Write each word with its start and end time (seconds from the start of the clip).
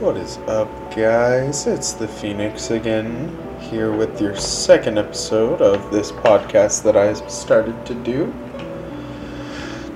What 0.00 0.18
is 0.18 0.36
up, 0.46 0.68
guys? 0.94 1.66
It's 1.66 1.94
the 1.94 2.06
Phoenix 2.06 2.70
again, 2.70 3.34
here 3.58 3.96
with 3.96 4.20
your 4.20 4.36
second 4.36 4.98
episode 4.98 5.62
of 5.62 5.90
this 5.90 6.12
podcast 6.12 6.82
that 6.82 6.98
I 6.98 7.14
started 7.28 7.86
to 7.86 7.94
do. 7.94 8.30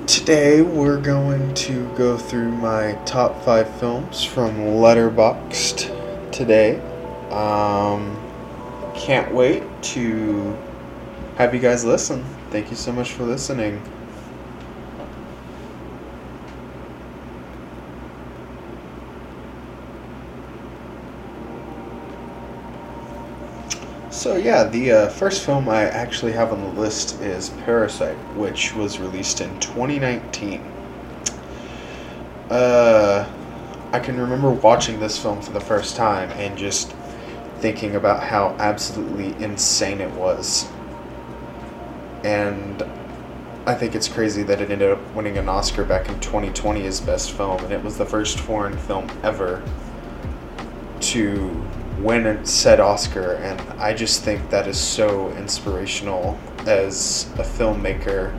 Today, 0.06 0.62
we're 0.62 0.98
going 0.98 1.52
to 1.52 1.86
go 1.96 2.16
through 2.16 2.50
my 2.50 2.92
top 3.04 3.44
five 3.44 3.68
films 3.78 4.24
from 4.24 4.56
Letterboxd 4.56 6.32
today. 6.32 6.80
Um, 7.30 8.16
can't 8.94 9.34
wait 9.34 9.62
to 9.82 10.56
have 11.36 11.52
you 11.54 11.60
guys 11.60 11.84
listen. 11.84 12.24
Thank 12.48 12.70
you 12.70 12.76
so 12.76 12.90
much 12.90 13.12
for 13.12 13.24
listening. 13.24 13.82
So 24.30 24.36
yeah, 24.36 24.62
the 24.62 24.92
uh, 24.92 25.08
first 25.08 25.44
film 25.44 25.68
I 25.68 25.82
actually 25.88 26.30
have 26.30 26.52
on 26.52 26.60
the 26.60 26.80
list 26.80 27.20
is 27.20 27.50
Parasite, 27.64 28.16
which 28.36 28.72
was 28.76 29.00
released 29.00 29.40
in 29.40 29.58
2019. 29.58 30.60
Uh, 32.48 33.28
I 33.90 33.98
can 33.98 34.20
remember 34.20 34.50
watching 34.52 35.00
this 35.00 35.18
film 35.18 35.42
for 35.42 35.50
the 35.50 35.60
first 35.60 35.96
time 35.96 36.30
and 36.38 36.56
just 36.56 36.92
thinking 37.58 37.96
about 37.96 38.22
how 38.22 38.54
absolutely 38.60 39.34
insane 39.44 40.00
it 40.00 40.12
was. 40.12 40.68
And 42.22 42.84
I 43.66 43.74
think 43.74 43.96
it's 43.96 44.06
crazy 44.06 44.44
that 44.44 44.60
it 44.60 44.70
ended 44.70 44.92
up 44.92 45.12
winning 45.12 45.38
an 45.38 45.48
Oscar 45.48 45.82
back 45.82 46.08
in 46.08 46.20
2020 46.20 46.86
as 46.86 47.00
Best 47.00 47.32
Film, 47.32 47.64
and 47.64 47.72
it 47.72 47.82
was 47.82 47.98
the 47.98 48.06
first 48.06 48.38
foreign 48.38 48.78
film 48.78 49.10
ever 49.24 49.60
to 51.00 51.59
win 52.02 52.44
said 52.44 52.80
Oscar, 52.80 53.34
and 53.34 53.60
I 53.80 53.94
just 53.94 54.22
think 54.22 54.50
that 54.50 54.66
is 54.66 54.78
so 54.78 55.30
inspirational 55.32 56.38
as 56.66 57.30
a 57.34 57.42
filmmaker 57.42 58.34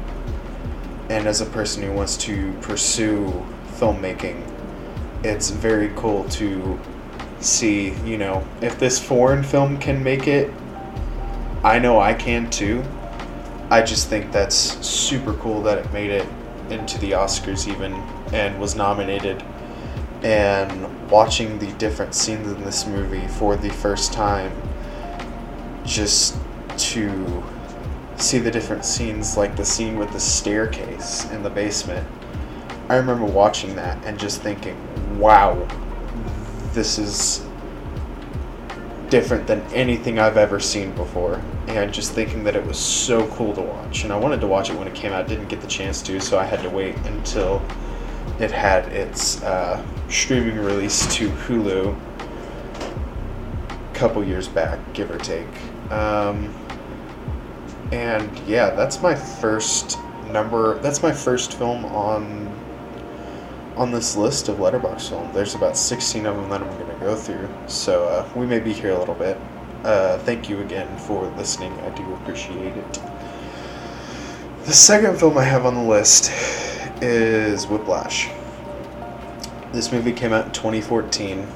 and 1.10 1.28
as 1.28 1.42
a 1.42 1.46
person 1.46 1.84
who 1.84 1.92
wants 1.92 2.18
to 2.18 2.54
pursue 2.62 3.46
filmmaking. 3.74 4.48
It's 5.24 5.50
very 5.50 5.92
cool 5.96 6.24
to 6.30 6.80
see, 7.40 7.92
you 8.06 8.18
know, 8.18 8.46
if 8.62 8.80
this 8.80 9.00
foreign 9.00 9.44
film 9.44 9.78
can 9.78 10.04
make 10.04 10.28
it, 10.28 10.52
I 11.64 11.80
know 11.80 12.00
I 12.00 12.14
can 12.14 12.50
too. 12.50 12.84
I 13.70 13.82
just 13.82 14.10
think 14.10 14.32
that's 14.32 14.56
super 14.86 15.34
cool 15.36 15.62
that 15.64 15.78
it 15.78 15.94
made 15.94 16.10
it 16.10 16.28
into 16.70 16.98
the 17.00 17.12
Oscars 17.12 17.68
even 17.68 17.94
and 18.34 18.60
was 18.60 18.76
nominated 18.76 19.44
and 20.24 21.01
watching 21.12 21.60
the 21.60 21.72
different 21.74 22.16
scenes 22.16 22.48
in 22.48 22.64
this 22.64 22.88
movie 22.88 23.28
for 23.28 23.56
the 23.56 23.70
first 23.70 24.14
time 24.14 24.52
just 25.86 26.38
to 26.78 27.44
see 28.18 28.40
the 28.40 28.50
different 28.50 28.86
scenes 28.86 29.38
like 29.38 29.56
the 29.56 29.66
scene 29.66 29.98
with 29.98 30.12
the 30.14 30.20
staircase 30.20 31.30
in 31.32 31.44
the 31.44 31.50
basement 31.50 32.08
i 32.90 32.96
remember 32.96 33.26
watching 33.26 33.76
that 33.76 34.04
and 34.06 34.18
just 34.18 34.42
thinking 34.42 34.78
wow 35.20 35.68
this 36.74 36.98
is 36.98 37.46
different 39.12 39.46
than 39.46 39.62
anything 39.74 40.18
i've 40.18 40.38
ever 40.38 40.60
seen 40.60 40.96
before. 40.96 41.40
And 41.68 41.94
just 41.94 42.14
thinking 42.14 42.44
that 42.46 42.56
it 42.56 42.66
was 42.66 42.80
so 42.80 43.28
cool 43.28 43.54
to 43.54 43.62
watch. 43.62 44.04
And 44.04 44.12
i 44.12 44.18
wanted 44.18 44.42
to 44.42 44.48
watch 44.48 44.72
it 44.72 44.78
when 44.78 44.88
it 44.88 44.96
came 44.96 45.12
out. 45.12 45.28
Didn't 45.28 45.50
get 45.50 45.62
the 45.62 45.68
chance 45.68 46.02
to 46.04 46.20
so 46.20 46.40
i 46.40 46.46
had 46.46 46.62
to 46.64 46.70
wait 46.70 46.96
until 47.06 47.62
it 48.42 48.50
had 48.52 48.86
its 48.92 49.42
uh, 49.44 49.86
streaming 50.10 50.58
release 50.58 51.06
to 51.16 51.30
Hulu 51.30 51.96
a 53.70 53.94
couple 53.94 54.24
years 54.24 54.48
back, 54.48 54.80
give 54.94 55.12
or 55.12 55.20
take. 55.20 55.48
Um, 55.92 56.52
and 57.92 58.36
yeah, 58.48 58.72
that's 58.72 59.02
my 59.02 59.14
first 59.14 60.00
number. 60.32 60.80
That's 60.80 61.04
my 61.04 61.12
first 61.12 61.54
film 61.54 61.86
on 61.86 62.50
on 63.78 63.92
this 63.92 64.18
list 64.18 64.50
of 64.50 64.58
Letterboxd 64.58 65.10
films. 65.10 65.34
There's 65.34 65.56
about 65.56 65.78
16 65.78 66.26
of 66.26 66.36
them 66.36 66.50
that 66.50 66.62
I'm 66.62 66.78
going 66.78 66.92
to 66.92 67.00
go 67.00 67.16
through, 67.16 67.48
so 67.68 68.06
uh, 68.06 68.30
we 68.36 68.46
may 68.46 68.60
be 68.60 68.74
here 68.74 68.92
a 68.92 69.00
little 69.00 69.16
bit. 69.16 69.38
Uh, 69.84 70.18
thank 70.20 70.50
you 70.50 70.60
again 70.60 70.98
for 70.98 71.26
listening. 71.38 71.72
I 71.80 71.90
do 71.92 72.14
appreciate 72.16 72.76
it. 72.76 72.94
The 74.66 74.74
second 74.74 75.18
film 75.20 75.38
I 75.38 75.44
have 75.44 75.66
on 75.66 75.74
the 75.74 75.84
list 75.84 76.71
is 77.02 77.68
Whiplash. 77.68 78.30
This 79.74 79.92
movie 79.92 80.12
came 80.12 80.34
out 80.34 80.46
in 80.46 80.52
2014. 80.52 81.48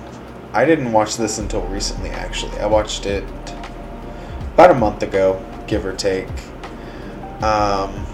I 0.54 0.66
didn't 0.66 0.92
watch 0.92 1.18
this 1.18 1.38
until 1.38 1.62
recently, 1.68 2.10
actually. 2.10 2.58
I 2.60 2.66
watched 2.66 3.06
it 3.06 3.24
about 4.54 4.72
a 4.72 4.74
month 4.74 5.04
ago, 5.04 5.44
give 5.68 5.86
or 5.86 5.94
take. 5.94 6.30
Um, 7.44 8.06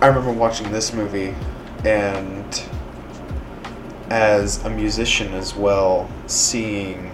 I 0.00 0.06
remember 0.08 0.32
watching 0.32 0.70
this 0.70 0.92
movie, 0.92 1.34
and 1.84 2.62
as 4.10 4.62
a 4.64 4.70
musician 4.70 5.32
as 5.34 5.54
well, 5.54 6.10
seeing 6.26 7.10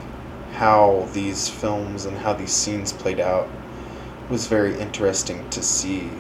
how 0.55 1.09
these 1.13 1.49
films 1.49 2.05
and 2.05 2.17
how 2.19 2.33
these 2.33 2.53
scenes 2.53 2.93
played 2.93 3.21
out 3.21 3.49
was 4.29 4.47
very 4.47 4.79
interesting 4.79 5.49
to 5.51 5.63
see. 5.63 6.11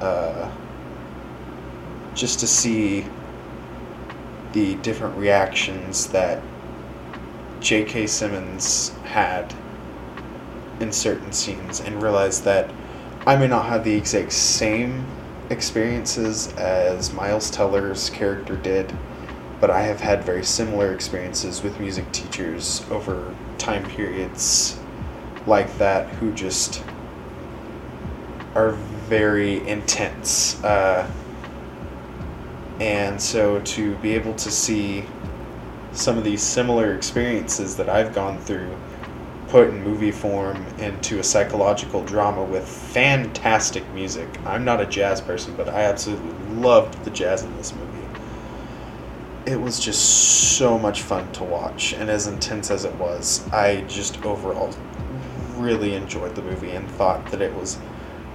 Uh, 0.00 0.50
just 2.18 2.40
to 2.40 2.46
see 2.46 3.06
the 4.52 4.74
different 4.76 5.16
reactions 5.16 6.08
that 6.08 6.42
J.K. 7.60 8.08
Simmons 8.08 8.90
had 9.04 9.54
in 10.80 10.92
certain 10.92 11.32
scenes 11.32 11.80
and 11.80 12.02
realize 12.02 12.42
that 12.42 12.70
I 13.26 13.36
may 13.36 13.46
not 13.46 13.66
have 13.66 13.84
the 13.84 13.94
exact 13.94 14.32
same 14.32 15.06
experiences 15.50 16.52
as 16.54 17.12
Miles 17.12 17.50
Teller's 17.50 18.10
character 18.10 18.56
did, 18.56 18.92
but 19.60 19.70
I 19.70 19.82
have 19.82 20.00
had 20.00 20.24
very 20.24 20.44
similar 20.44 20.92
experiences 20.92 21.62
with 21.62 21.78
music 21.78 22.10
teachers 22.12 22.84
over 22.90 23.34
time 23.58 23.88
periods 23.90 24.78
like 25.46 25.76
that 25.78 26.08
who 26.14 26.32
just 26.32 26.82
are 28.54 28.72
very 29.08 29.66
intense. 29.68 30.62
Uh, 30.64 31.08
and 32.80 33.20
so 33.20 33.60
to 33.60 33.96
be 33.96 34.14
able 34.14 34.34
to 34.34 34.50
see 34.50 35.04
some 35.92 36.16
of 36.16 36.24
these 36.24 36.42
similar 36.42 36.94
experiences 36.94 37.76
that 37.76 37.88
I've 37.88 38.14
gone 38.14 38.38
through 38.38 38.76
put 39.48 39.68
in 39.68 39.82
movie 39.82 40.10
form 40.10 40.64
into 40.78 41.18
a 41.18 41.24
psychological 41.24 42.04
drama 42.04 42.44
with 42.44 42.68
fantastic 42.68 43.88
music. 43.94 44.28
I'm 44.44 44.64
not 44.64 44.80
a 44.80 44.86
jazz 44.86 45.20
person, 45.20 45.54
but 45.56 45.68
I 45.68 45.84
absolutely 45.84 46.30
loved 46.54 47.02
the 47.04 47.10
jazz 47.10 47.42
in 47.42 47.56
this 47.56 47.74
movie. 47.74 47.86
It 49.46 49.56
was 49.58 49.80
just 49.80 50.58
so 50.58 50.78
much 50.78 51.00
fun 51.00 51.32
to 51.32 51.44
watch, 51.44 51.94
and 51.94 52.10
as 52.10 52.26
intense 52.26 52.70
as 52.70 52.84
it 52.84 52.94
was, 52.96 53.48
I 53.50 53.80
just 53.88 54.22
overall 54.22 54.74
really 55.56 55.94
enjoyed 55.94 56.34
the 56.34 56.42
movie 56.42 56.70
and 56.72 56.88
thought 56.92 57.30
that 57.30 57.40
it 57.40 57.54
was 57.54 57.78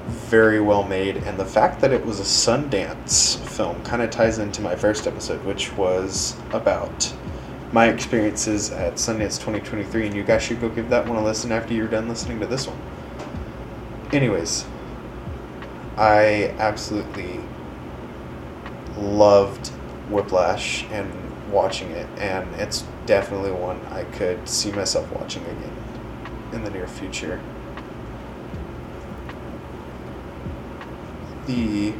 very 0.07 0.59
well 0.59 0.83
made, 0.83 1.17
and 1.17 1.37
the 1.39 1.45
fact 1.45 1.79
that 1.81 1.91
it 1.91 2.05
was 2.05 2.19
a 2.19 2.23
Sundance 2.23 3.37
film 3.49 3.81
kind 3.83 4.01
of 4.01 4.09
ties 4.09 4.39
into 4.39 4.61
my 4.61 4.75
first 4.75 5.07
episode, 5.07 5.43
which 5.45 5.71
was 5.77 6.35
about 6.51 7.13
my 7.71 7.87
experiences 7.87 8.71
at 8.71 8.93
Sundance 8.93 9.39
2023, 9.39 10.07
and 10.07 10.15
you 10.15 10.23
guys 10.23 10.43
should 10.43 10.61
go 10.61 10.69
give 10.69 10.89
that 10.89 11.07
one 11.07 11.17
a 11.17 11.23
listen 11.23 11.51
after 11.51 11.73
you're 11.73 11.87
done 11.87 12.07
listening 12.07 12.39
to 12.39 12.45
this 12.45 12.67
one. 12.67 12.77
Anyways, 14.11 14.65
I 15.97 16.53
absolutely 16.59 17.39
loved 18.97 19.69
Whiplash 20.09 20.85
and 20.91 21.11
watching 21.51 21.89
it, 21.91 22.07
and 22.17 22.47
it's 22.55 22.83
definitely 23.05 23.51
one 23.51 23.79
I 23.87 24.03
could 24.03 24.47
see 24.47 24.71
myself 24.71 25.11
watching 25.11 25.43
again 25.43 25.75
in 26.51 26.63
the 26.63 26.69
near 26.69 26.87
future. 26.87 27.41
The 31.45 31.93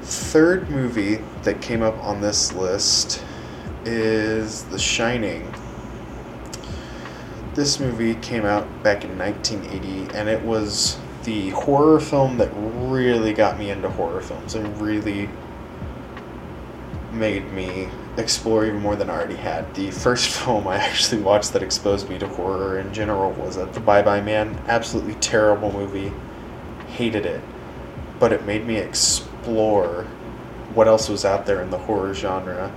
third 0.00 0.70
movie 0.70 1.16
that 1.42 1.60
came 1.60 1.82
up 1.82 2.02
on 2.02 2.22
this 2.22 2.54
list 2.54 3.22
is 3.84 4.64
The 4.64 4.78
Shining. 4.78 5.52
This 7.52 7.78
movie 7.78 8.14
came 8.14 8.46
out 8.46 8.66
back 8.82 9.04
in 9.04 9.18
1980, 9.18 10.16
and 10.16 10.28
it 10.28 10.40
was 10.42 10.98
the 11.24 11.50
horror 11.50 12.00
film 12.00 12.38
that 12.38 12.50
really 12.54 13.34
got 13.34 13.58
me 13.58 13.70
into 13.70 13.90
horror 13.90 14.22
films 14.22 14.54
and 14.54 14.80
really 14.80 15.28
made 17.12 17.52
me 17.52 17.88
explore 18.16 18.64
even 18.64 18.80
more 18.80 18.96
than 18.96 19.10
I 19.10 19.16
already 19.16 19.36
had. 19.36 19.74
The 19.74 19.90
first 19.90 20.30
film 20.44 20.66
I 20.66 20.76
actually 20.76 21.20
watched 21.20 21.52
that 21.52 21.62
exposed 21.62 22.08
me 22.08 22.18
to 22.20 22.28
horror 22.28 22.78
in 22.78 22.90
general 22.94 23.32
was 23.32 23.56
The 23.56 23.66
Bye 23.80 24.00
Bye 24.00 24.22
Man. 24.22 24.58
Absolutely 24.66 25.14
terrible 25.14 25.70
movie. 25.72 26.10
Hated 26.86 27.26
it 27.26 27.42
but 28.18 28.32
it 28.32 28.44
made 28.44 28.66
me 28.66 28.76
explore 28.76 30.04
what 30.74 30.86
else 30.88 31.08
was 31.08 31.24
out 31.24 31.46
there 31.46 31.62
in 31.62 31.70
the 31.70 31.78
horror 31.78 32.14
genre. 32.14 32.70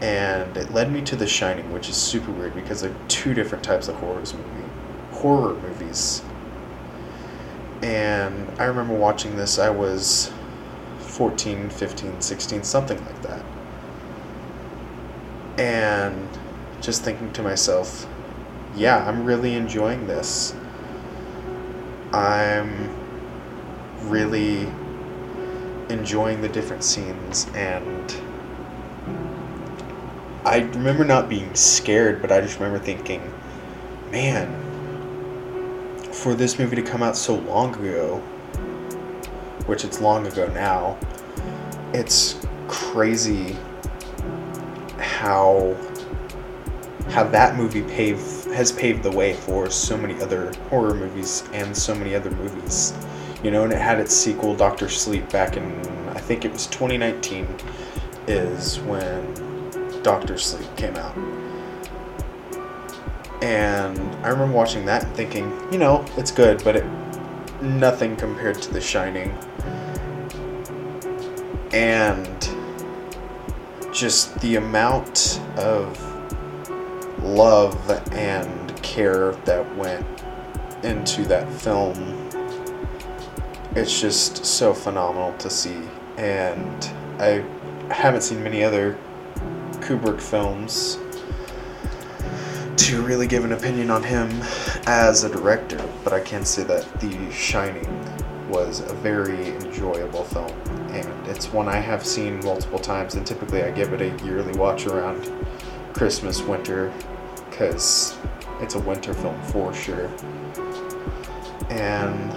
and 0.00 0.56
it 0.56 0.72
led 0.72 0.90
me 0.90 1.02
to 1.02 1.14
The 1.14 1.26
Shining, 1.26 1.72
which 1.72 1.88
is 1.90 1.96
super 1.96 2.30
weird 2.32 2.54
because 2.54 2.80
they're 2.80 2.94
two 3.08 3.34
different 3.34 3.62
types 3.62 3.86
of 3.86 3.96
horrors 3.96 4.32
movie, 4.32 4.68
horror 5.12 5.54
movies. 5.54 6.22
And 7.82 8.48
I 8.58 8.64
remember 8.64 8.94
watching 8.94 9.36
this. 9.36 9.58
I 9.58 9.68
was 9.70 10.32
14, 11.00 11.68
15, 11.70 12.20
16, 12.20 12.62
something 12.64 12.98
like 13.04 13.22
that. 13.22 13.44
And 15.58 16.28
just 16.80 17.02
thinking 17.02 17.32
to 17.34 17.42
myself, 17.42 18.06
yeah, 18.74 19.06
I'm 19.06 19.24
really 19.24 19.54
enjoying 19.54 20.06
this. 20.06 20.54
I'm 22.12 22.99
really 24.04 24.68
enjoying 25.88 26.40
the 26.40 26.48
different 26.48 26.84
scenes 26.84 27.46
and 27.54 28.14
I 30.44 30.60
remember 30.60 31.04
not 31.04 31.28
being 31.28 31.54
scared, 31.54 32.22
but 32.22 32.32
I 32.32 32.40
just 32.40 32.58
remember 32.58 32.82
thinking, 32.82 33.22
man, 34.10 34.48
for 36.12 36.34
this 36.34 36.58
movie 36.58 36.76
to 36.76 36.82
come 36.82 37.02
out 37.02 37.14
so 37.14 37.34
long 37.36 37.74
ago, 37.74 38.18
which 39.66 39.84
it's 39.84 40.00
long 40.00 40.26
ago 40.26 40.46
now, 40.48 40.98
it's 41.92 42.40
crazy 42.68 43.56
how 44.98 45.76
how 47.10 47.24
that 47.24 47.56
movie 47.56 47.82
paved 47.82 48.46
has 48.52 48.72
paved 48.72 49.02
the 49.02 49.10
way 49.10 49.34
for 49.34 49.68
so 49.68 49.96
many 49.96 50.14
other 50.22 50.52
horror 50.68 50.94
movies 50.94 51.42
and 51.52 51.76
so 51.76 51.94
many 51.94 52.14
other 52.14 52.30
movies. 52.30 52.94
You 53.42 53.50
know, 53.50 53.64
and 53.64 53.72
it 53.72 53.80
had 53.80 53.98
its 53.98 54.14
sequel, 54.14 54.54
Doctor 54.54 54.88
Sleep, 54.88 55.30
back 55.30 55.56
in 55.56 55.64
I 56.10 56.20
think 56.20 56.44
it 56.44 56.52
was 56.52 56.66
2019, 56.66 57.46
is 58.26 58.80
when 58.80 60.02
Doctor 60.02 60.36
Sleep 60.36 60.68
came 60.76 60.96
out. 60.96 61.16
And 63.42 63.98
I 64.24 64.28
remember 64.28 64.54
watching 64.54 64.84
that 64.86 65.04
and 65.04 65.14
thinking, 65.14 65.50
you 65.72 65.78
know, 65.78 66.04
it's 66.16 66.30
good, 66.30 66.62
but 66.62 66.76
it 66.76 66.84
nothing 67.62 68.16
compared 68.16 68.60
to 68.62 68.72
The 68.72 68.80
Shining. 68.80 69.30
And 71.72 72.26
just 73.92 74.38
the 74.40 74.56
amount 74.56 75.40
of 75.56 75.98
love 77.22 77.90
and 78.12 78.82
care 78.82 79.32
that 79.32 79.76
went 79.76 80.04
into 80.82 81.22
that 81.24 81.50
film 81.52 82.19
it's 83.76 84.00
just 84.00 84.44
so 84.44 84.74
phenomenal 84.74 85.32
to 85.38 85.48
see 85.48 85.80
and 86.16 86.84
i 87.18 87.44
haven't 87.92 88.22
seen 88.22 88.42
many 88.42 88.64
other 88.64 88.98
kubrick 89.80 90.20
films 90.20 90.98
to 92.76 93.02
really 93.02 93.26
give 93.26 93.44
an 93.44 93.52
opinion 93.52 93.90
on 93.90 94.02
him 94.02 94.28
as 94.86 95.24
a 95.24 95.28
director 95.28 95.80
but 96.04 96.12
i 96.12 96.20
can 96.20 96.44
say 96.44 96.62
that 96.62 96.86
the 97.00 97.30
shining 97.30 97.88
was 98.48 98.80
a 98.80 98.94
very 98.94 99.54
enjoyable 99.56 100.24
film 100.24 100.50
and 100.90 101.28
it's 101.28 101.52
one 101.52 101.68
i 101.68 101.76
have 101.76 102.04
seen 102.04 102.40
multiple 102.44 102.78
times 102.78 103.14
and 103.14 103.26
typically 103.26 103.62
i 103.62 103.70
give 103.70 103.92
it 103.92 104.00
a 104.00 104.24
yearly 104.24 104.56
watch 104.58 104.86
around 104.86 105.30
christmas 105.94 106.42
winter 106.42 106.92
because 107.60 108.16
it's 108.60 108.74
a 108.74 108.78
winter 108.80 109.14
film 109.14 109.40
for 109.44 109.72
sure. 109.72 110.10
And 111.68 112.32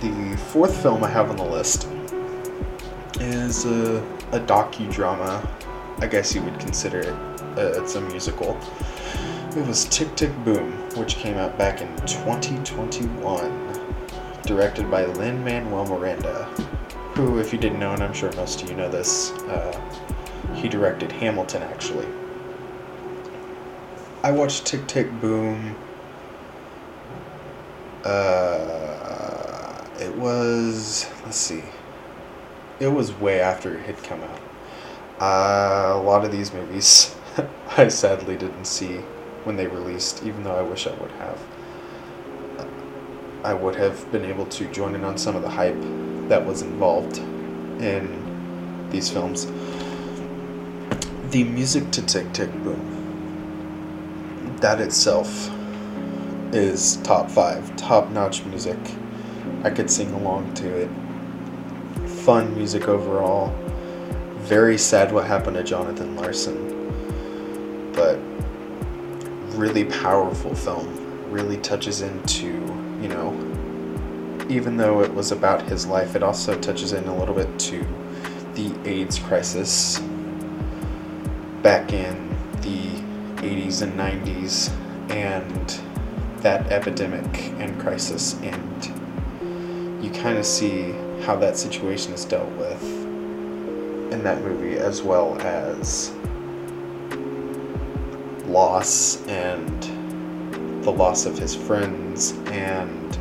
the 0.00 0.36
fourth 0.36 0.80
film 0.82 1.04
I 1.04 1.10
have 1.10 1.30
on 1.30 1.36
the 1.36 1.44
list 1.44 1.86
is 3.20 3.66
a, 3.66 4.02
a 4.32 4.40
docudrama. 4.40 5.46
I 5.98 6.06
guess 6.06 6.34
you 6.34 6.42
would 6.42 6.58
consider 6.58 7.00
it. 7.00 7.14
Uh, 7.58 7.82
it's 7.82 7.94
a 7.96 8.00
musical. 8.00 8.58
It 9.56 9.66
was 9.66 9.84
Tick 9.86 10.14
Tick 10.16 10.32
Boom, 10.44 10.72
which 10.96 11.16
came 11.16 11.36
out 11.36 11.58
back 11.58 11.82
in 11.82 11.88
2021, 12.06 13.80
directed 14.44 14.90
by 14.90 15.04
Lin 15.04 15.44
Manuel 15.44 15.84
Miranda, 15.84 16.44
who, 17.14 17.38
if 17.38 17.52
you 17.52 17.58
didn't 17.58 17.78
know, 17.78 17.92
and 17.92 18.02
I'm 18.02 18.14
sure 18.14 18.32
most 18.36 18.62
of 18.62 18.70
you 18.70 18.76
know 18.76 18.88
this, 18.88 19.32
uh, 19.32 19.78
he 20.54 20.68
directed 20.68 21.12
Hamilton 21.12 21.62
actually. 21.62 22.06
I 24.22 24.30
watched 24.30 24.66
Tick 24.66 24.86
Tick 24.86 25.10
Boom. 25.20 25.76
Uh, 28.04 28.89
it 30.00 30.14
was 30.16 31.08
let's 31.24 31.36
see. 31.36 31.62
It 32.80 32.88
was 32.88 33.12
way 33.12 33.40
after 33.40 33.76
it 33.76 33.84
had 33.84 34.02
come 34.02 34.22
out. 34.22 34.40
Uh, 35.20 35.92
a 35.94 36.02
lot 36.02 36.24
of 36.24 36.32
these 36.32 36.52
movies 36.52 37.14
I 37.76 37.88
sadly 37.88 38.36
didn't 38.36 38.64
see 38.64 38.96
when 39.44 39.56
they 39.56 39.66
released, 39.66 40.24
even 40.24 40.42
though 40.44 40.56
I 40.56 40.62
wish 40.62 40.86
I 40.86 40.94
would 40.94 41.10
have. 41.12 41.38
I 43.44 43.54
would 43.54 43.74
have 43.76 44.10
been 44.12 44.24
able 44.24 44.46
to 44.46 44.66
join 44.72 44.94
in 44.94 45.04
on 45.04 45.16
some 45.16 45.36
of 45.36 45.42
the 45.42 45.48
hype 45.48 45.80
that 46.28 46.44
was 46.44 46.62
involved 46.62 47.18
in 47.18 48.88
these 48.90 49.08
films. 49.08 49.46
The 51.30 51.44
music 51.44 51.90
to 51.92 52.02
Tick 52.04 52.32
Tick 52.32 52.52
Boom 52.64 53.00
that 54.60 54.80
itself 54.80 55.50
is 56.52 56.96
top 56.98 57.30
five, 57.30 57.74
top 57.76 58.10
notch 58.10 58.44
music. 58.44 58.78
I 59.62 59.70
could 59.70 59.90
sing 59.90 60.12
along 60.14 60.54
to 60.54 60.66
it. 60.68 60.90
Fun 62.08 62.54
music 62.54 62.88
overall. 62.88 63.54
Very 64.38 64.78
sad 64.78 65.12
what 65.12 65.26
happened 65.26 65.56
to 65.56 65.62
Jonathan 65.62 66.16
Larson, 66.16 67.92
but 67.92 68.18
really 69.58 69.84
powerful 69.84 70.54
film. 70.54 70.96
Really 71.30 71.58
touches 71.58 72.00
into, 72.00 72.46
you 73.02 73.08
know, 73.08 73.32
even 74.48 74.76
though 74.76 75.02
it 75.02 75.12
was 75.14 75.30
about 75.30 75.62
his 75.62 75.86
life, 75.86 76.16
it 76.16 76.22
also 76.22 76.58
touches 76.58 76.92
in 76.92 77.04
a 77.04 77.16
little 77.16 77.34
bit 77.34 77.58
to 77.58 77.86
the 78.54 78.74
AIDS 78.84 79.18
crisis 79.18 80.00
back 81.62 81.92
in 81.92 82.28
the 82.62 82.88
80s 83.42 83.82
and 83.82 83.92
90s 83.98 84.70
and 85.10 85.80
that 86.42 86.72
epidemic 86.72 87.42
and 87.60 87.78
crisis 87.78 88.34
and 88.42 88.99
you 90.00 90.10
kind 90.10 90.38
of 90.38 90.46
see 90.46 90.92
how 91.22 91.36
that 91.36 91.56
situation 91.56 92.12
is 92.12 92.24
dealt 92.24 92.50
with 92.52 92.82
in 94.12 94.22
that 94.22 94.42
movie 94.42 94.78
as 94.78 95.02
well 95.02 95.38
as 95.40 96.12
loss 98.46 99.24
and 99.26 100.84
the 100.84 100.90
loss 100.90 101.26
of 101.26 101.38
his 101.38 101.54
friends 101.54 102.32
and 102.46 103.18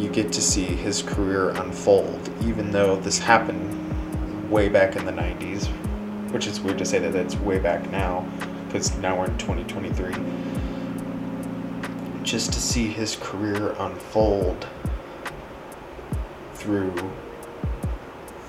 you 0.00 0.08
get 0.08 0.32
to 0.32 0.40
see 0.40 0.64
his 0.64 1.02
career 1.02 1.50
unfold 1.50 2.30
even 2.42 2.70
though 2.70 2.96
this 2.96 3.18
happened 3.18 4.50
way 4.50 4.68
back 4.68 4.96
in 4.96 5.04
the 5.04 5.12
90s 5.12 5.66
which 6.32 6.46
is 6.46 6.60
weird 6.60 6.78
to 6.78 6.84
say 6.84 6.98
that 6.98 7.14
it's 7.14 7.36
way 7.36 7.58
back 7.58 7.90
now 7.90 8.26
because 8.68 8.94
now 8.98 9.18
we're 9.18 9.24
in 9.24 9.38
2023. 9.38 10.12
Just 12.22 12.52
to 12.52 12.60
see 12.60 12.88
his 12.88 13.16
career 13.16 13.74
unfold 13.78 14.66
through 16.68 16.92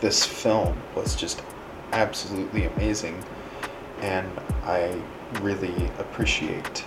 this 0.02 0.26
film 0.26 0.78
was 0.94 1.16
just 1.16 1.42
absolutely 1.94 2.66
amazing, 2.66 3.24
and 4.02 4.30
I 4.66 5.02
really 5.40 5.86
appreciate 6.00 6.80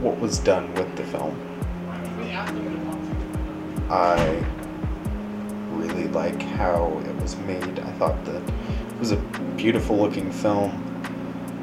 what 0.00 0.16
was 0.20 0.38
done 0.38 0.72
with 0.74 0.94
the 0.94 1.02
film. 1.06 1.36
I 3.90 4.44
really 5.72 6.06
like 6.06 6.40
how 6.40 7.02
it 7.04 7.16
was 7.20 7.36
made. 7.38 7.80
I 7.80 7.90
thought 7.94 8.24
that 8.26 8.48
it 8.48 9.00
was 9.00 9.10
a 9.10 9.16
beautiful 9.56 9.96
looking 9.96 10.30
film. 10.30 10.70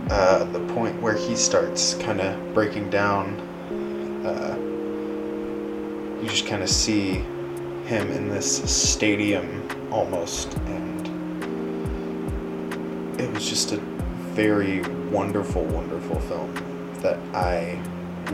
Uh, 0.09 0.43
the 0.51 0.59
point 0.73 1.01
where 1.01 1.15
he 1.15 1.37
starts 1.37 1.93
kind 1.93 2.19
of 2.19 2.53
breaking 2.53 2.89
down, 2.89 3.39
uh, 4.25 4.57
you 6.23 6.29
just 6.29 6.47
kind 6.47 6.63
of 6.63 6.69
see 6.69 7.15
him 7.85 8.09
in 8.11 8.29
this 8.29 8.63
stadium 8.71 9.67
almost, 9.91 10.57
and 10.67 11.07
it 13.19 13.29
was 13.33 13.47
just 13.47 13.73
a 13.73 13.77
very 14.31 14.81
wonderful, 15.09 15.65
wonderful 15.65 16.17
film 16.21 16.53
that 17.01 17.19
I 17.35 17.77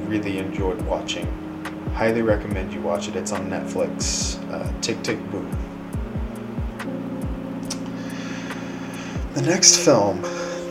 really 0.02 0.38
enjoyed 0.38 0.80
watching. 0.84 1.26
Highly 1.96 2.22
recommend 2.22 2.72
you 2.72 2.80
watch 2.82 3.08
it. 3.08 3.16
It's 3.16 3.32
on 3.32 3.50
Netflix. 3.50 4.38
Uh, 4.52 4.72
Tick 4.82 5.02
Tick 5.02 5.18
Boom. 5.32 5.50
The 9.34 9.42
next 9.42 9.78
film 9.84 10.22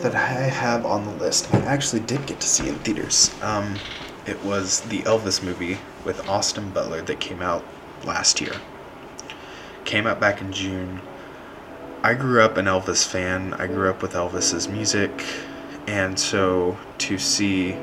that 0.03 0.15
I 0.15 0.43
have 0.45 0.87
on 0.87 1.05
the 1.05 1.13
list, 1.15 1.53
I 1.53 1.59
actually 1.63 2.01
did 2.01 2.25
get 2.27 2.39
to 2.39 2.47
see 2.47 2.69
in 2.69 2.77
theaters. 2.77 3.35
Um, 3.43 3.77
it 4.25 4.41
was 4.45 4.83
the 4.83 5.01
Elvis 5.01 5.43
movie 5.43 5.79
with 6.05 6.27
Austin 6.29 6.71
Butler 6.71 7.03
that 7.03 7.21
came 7.21 7.43
out 7.43 7.65
last 8.05 8.41
year. 8.41 8.55
Came 9.85 10.07
out 10.07 10.21
back 10.21 10.41
in 10.41 10.53
June. 10.53 11.01
I 12.03 12.15
grew 12.15 12.41
up 12.43 12.57
an 12.57 12.67
Elvis 12.67 13.07
fan. 13.07 13.55
I 13.55 13.67
grew 13.67 13.91
up 13.91 14.03
with 14.03 14.13
Elvis's 14.13 14.69
music. 14.69 15.25
And 15.87 16.19
so 16.19 16.77
to 16.99 17.19
see 17.19 17.77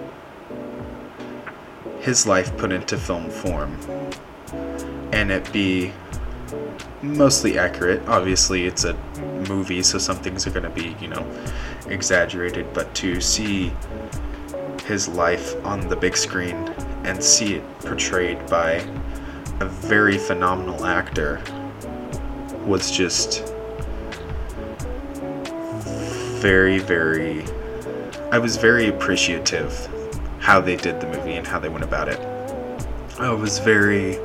his 1.99 2.27
life 2.27 2.55
put 2.57 2.71
into 2.71 2.97
film 2.97 3.29
form 3.29 3.79
and 5.11 5.31
it 5.31 5.51
be 5.51 5.91
mostly 7.01 7.57
accurate. 7.57 8.01
Obviously, 8.07 8.65
it's 8.65 8.83
a 8.83 8.93
movie, 9.47 9.81
so 9.81 9.97
some 9.97 10.17
things 10.17 10.45
are 10.45 10.51
going 10.51 10.63
to 10.63 10.69
be, 10.69 10.95
you 11.01 11.07
know, 11.07 11.25
exaggerated, 11.87 12.71
but 12.73 12.93
to 12.95 13.21
see 13.21 13.71
his 14.85 15.07
life 15.07 15.55
on 15.65 15.87
the 15.87 15.95
big 15.95 16.15
screen 16.15 16.73
and 17.05 17.23
see 17.23 17.55
it 17.55 17.79
portrayed 17.79 18.45
by 18.47 18.83
a 19.59 19.65
very 19.65 20.17
phenomenal 20.17 20.85
actor 20.85 21.41
was 22.65 22.91
just 22.91 23.45
very, 26.41 26.79
very. 26.79 27.45
I 28.31 28.39
was 28.39 28.57
very 28.57 28.87
appreciative 28.87 29.87
how 30.39 30.59
they 30.59 30.75
did 30.75 30.99
the 30.99 31.07
movie 31.07 31.33
and 31.33 31.47
how 31.47 31.59
they 31.59 31.69
went 31.69 31.83
about 31.83 32.09
it. 32.09 32.19
I 33.19 33.31
was 33.31 33.59
very, 33.59 34.19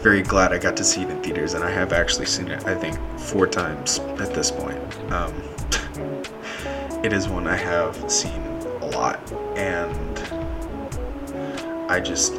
very 0.00 0.22
glad 0.22 0.52
I 0.52 0.58
got 0.58 0.76
to 0.78 0.84
see 0.84 1.02
it 1.02 1.10
in 1.10 1.22
theaters, 1.22 1.54
and 1.54 1.62
I 1.62 1.70
have 1.70 1.92
actually 1.92 2.26
seen 2.26 2.48
it, 2.48 2.66
I 2.66 2.74
think, 2.74 2.98
four 3.18 3.46
times 3.46 4.00
at 4.18 4.34
this 4.34 4.50
point. 4.50 4.78
Um, 5.12 5.32
it 7.04 7.12
is 7.12 7.28
one 7.28 7.46
I 7.46 7.56
have 7.56 8.10
seen 8.10 8.42
a 8.80 8.86
lot, 8.86 9.20
and 9.56 10.03
I 11.88 12.00
just 12.00 12.34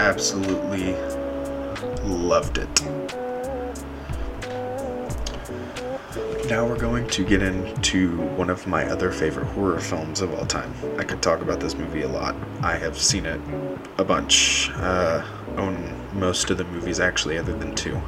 absolutely 0.00 0.94
loved 2.02 2.58
it. 2.58 2.82
Now 6.48 6.66
we're 6.66 6.78
going 6.78 7.06
to 7.06 7.24
get 7.24 7.42
into 7.42 8.16
one 8.32 8.50
of 8.50 8.66
my 8.66 8.84
other 8.86 9.12
favorite 9.12 9.46
horror 9.46 9.78
films 9.78 10.20
of 10.20 10.34
all 10.34 10.44
time. 10.44 10.74
I 10.98 11.04
could 11.04 11.22
talk 11.22 11.40
about 11.40 11.60
this 11.60 11.74
movie 11.76 12.02
a 12.02 12.08
lot. 12.08 12.34
I 12.60 12.76
have 12.76 12.98
seen 12.98 13.24
it 13.24 13.40
a 13.98 14.04
bunch. 14.04 14.70
Uh, 14.74 15.24
own 15.56 15.92
most 16.12 16.50
of 16.50 16.58
the 16.58 16.64
movies 16.64 16.98
actually, 16.98 17.38
other 17.38 17.56
than 17.56 17.74
two. 17.74 18.00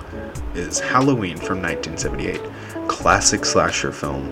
Is 0.55 0.81
Halloween 0.81 1.37
from 1.37 1.63
1978. 1.63 2.41
Classic 2.89 3.45
slasher 3.45 3.93
film. 3.93 4.29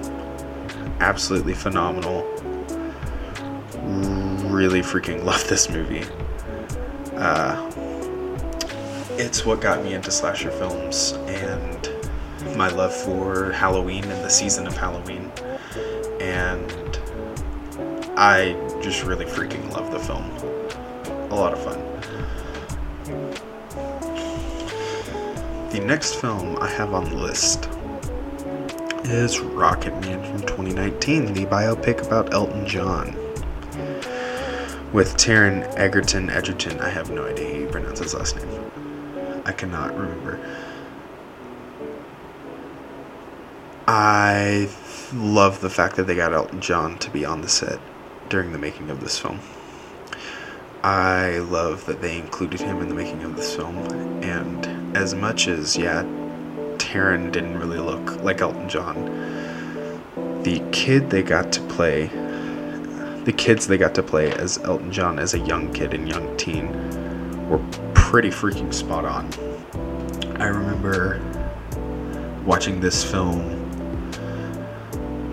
Absolutely 0.99 1.55
phenomenal. 1.55 2.27
Really 4.53 4.83
freaking 4.83 5.25
love 5.31 5.49
this 5.49 5.71
movie. 5.71 6.05
Uh, 7.17 7.71
it's 9.13 9.47
what 9.47 9.63
got 9.63 9.83
me 9.83 9.95
into 9.95 10.11
slasher 10.11 10.51
films 10.51 11.13
and 11.27 11.89
my 12.55 12.69
love 12.69 12.95
for 12.95 13.51
Halloween 13.53 14.05
and 14.05 14.23
the 14.23 14.29
season 14.29 14.67
of 14.67 14.77
Halloween. 14.77 15.33
And 16.21 16.71
I 18.15 18.53
just 18.83 19.05
really 19.05 19.25
freaking 19.25 19.73
love 19.73 19.91
the 19.91 19.99
film. 19.99 20.31
A 21.31 21.35
lot 21.35 21.55
of 21.55 21.65
fun. 21.65 21.81
The 25.71 25.81
next 25.81 26.17
film 26.17 26.59
I 26.59 26.69
have 26.69 26.93
on 26.93 27.05
the 27.05 27.17
list 27.17 27.71
is 29.05 29.41
Rocket 29.41 29.99
Man 30.03 30.23
from 30.23 30.43
2019, 30.43 31.33
the 31.33 31.47
biopic 31.47 32.07
about 32.07 32.35
Elton 32.35 32.67
John. 32.67 33.32
With 34.93 35.17
Taron 35.17 35.63
Egerton 35.79 36.29
Edgerton, 36.29 36.79
I 36.81 36.91
have 36.91 37.11
no 37.11 37.25
idea 37.25 37.51
how 37.51 37.59
you 37.61 37.67
pronounce 37.69 37.99
his 37.99 38.13
last 38.13 38.37
name. 38.37 39.43
I 39.47 39.53
cannot 39.53 39.97
remember. 39.97 40.39
I 43.89 44.69
love 45.15 45.63
the 45.63 45.71
fact 45.71 45.97
that 45.97 46.07
they 46.07 46.15
got 46.15 46.35
Elton 46.35 46.61
John 46.61 46.99
to 46.99 47.11
be 47.11 47.25
on 47.25 47.41
the 47.41 47.49
set 47.49 47.81
during 48.29 48.53
the 48.53 48.59
making 48.59 48.91
of 48.91 49.01
this 49.01 49.19
film. 49.19 49.41
I 50.83 51.39
love 51.39 51.87
that 51.87 52.03
they 52.03 52.19
included 52.19 52.61
him 52.61 52.83
in 52.83 52.91
the 52.91 52.95
making 52.95 53.23
of 53.23 53.35
this 53.35 53.57
film. 53.57 53.79
And 54.23 54.95
as 54.95 55.15
much 55.15 55.49
as, 55.49 55.75
yeah, 55.75 56.03
Taron 56.77 57.33
didn't 57.33 57.59
really 57.59 57.79
look 57.79 58.23
like 58.23 58.43
Elton 58.43 58.69
John, 58.69 59.07
the 60.43 60.63
kid 60.71 61.09
they 61.09 61.23
got 61.23 61.51
to 61.53 61.63
play, 61.63 62.11
the 63.25 63.33
kids 63.33 63.67
they 63.69 63.79
got 63.79 63.95
to 63.95 64.03
play 64.03 64.33
as 64.33 64.59
Elton 64.59 64.91
John 64.91 65.19
as 65.19 65.35
a 65.35 65.39
young 65.39 65.73
kid 65.73 65.95
and 65.95 66.09
young 66.09 66.37
teen 66.37 66.69
were 67.49 67.61
pretty 67.95 68.31
freaking 68.31 68.75
spot 68.75 69.05
on. 69.05 69.29
I 70.41 70.47
remember 70.47 71.21
watching 72.45 72.81
this 72.81 73.05
film 73.05 73.61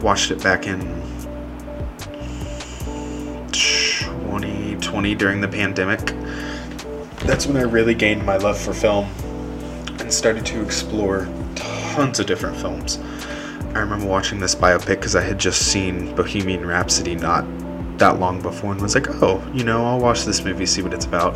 watched 0.01 0.29
it 0.29 0.43
back 0.43 0.67
in 0.67 0.79
2020 3.51 5.15
during 5.15 5.41
the 5.41 5.47
pandemic. 5.47 6.13
That's 7.25 7.47
when 7.47 7.57
I 7.57 7.63
really 7.63 7.95
gained 7.95 8.23
my 8.23 8.37
love 8.37 8.59
for 8.59 8.73
film 8.73 9.05
and 9.99 10.13
started 10.13 10.45
to 10.47 10.61
explore 10.61 11.27
tons 11.55 12.19
of 12.19 12.27
different 12.27 12.55
films. 12.57 12.99
I 13.73 13.79
remember 13.79 14.05
watching 14.05 14.39
this 14.39 14.53
biopic 14.53 14.87
because 14.87 15.15
I 15.15 15.21
had 15.21 15.39
just 15.39 15.71
seen 15.71 16.13
Bohemian 16.15 16.65
Rhapsody 16.65 17.15
not 17.15 17.45
that 17.99 18.19
long 18.19 18.41
before 18.41 18.71
and 18.71 18.81
was 18.81 18.95
like, 18.95 19.09
oh, 19.21 19.45
you 19.53 19.63
know, 19.63 19.85
I'll 19.85 19.99
watch 19.99 20.25
this 20.25 20.43
movie, 20.43 20.65
see 20.65 20.81
what 20.81 20.93
it's 20.93 21.05
about. 21.05 21.35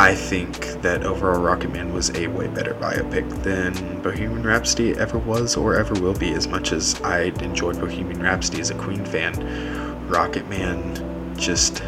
I 0.00 0.14
think 0.14 0.66
that 0.82 1.04
overall 1.04 1.40
Rocket 1.40 1.72
Man 1.72 1.92
was 1.92 2.10
a 2.16 2.26
way 2.26 2.48
better 2.48 2.74
biopic 2.74 3.42
than 3.44 4.02
Bohemian 4.02 4.42
Rhapsody 4.42 4.96
ever 4.96 5.18
was 5.18 5.56
or 5.56 5.76
ever 5.76 5.94
will 6.00 6.14
be. 6.14 6.32
As 6.32 6.48
much 6.48 6.72
as 6.72 7.00
I 7.02 7.32
enjoyed 7.40 7.78
Bohemian 7.78 8.20
Rhapsody 8.20 8.60
as 8.60 8.70
a 8.70 8.74
Queen 8.74 9.04
fan, 9.04 10.08
Rocket 10.08 10.48
Man 10.48 11.36
just 11.36 11.82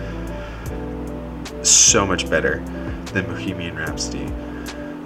so 1.62 2.06
much 2.06 2.30
better 2.30 2.60
than 3.12 3.26
Bohemian 3.26 3.76
Rhapsody. 3.76 4.26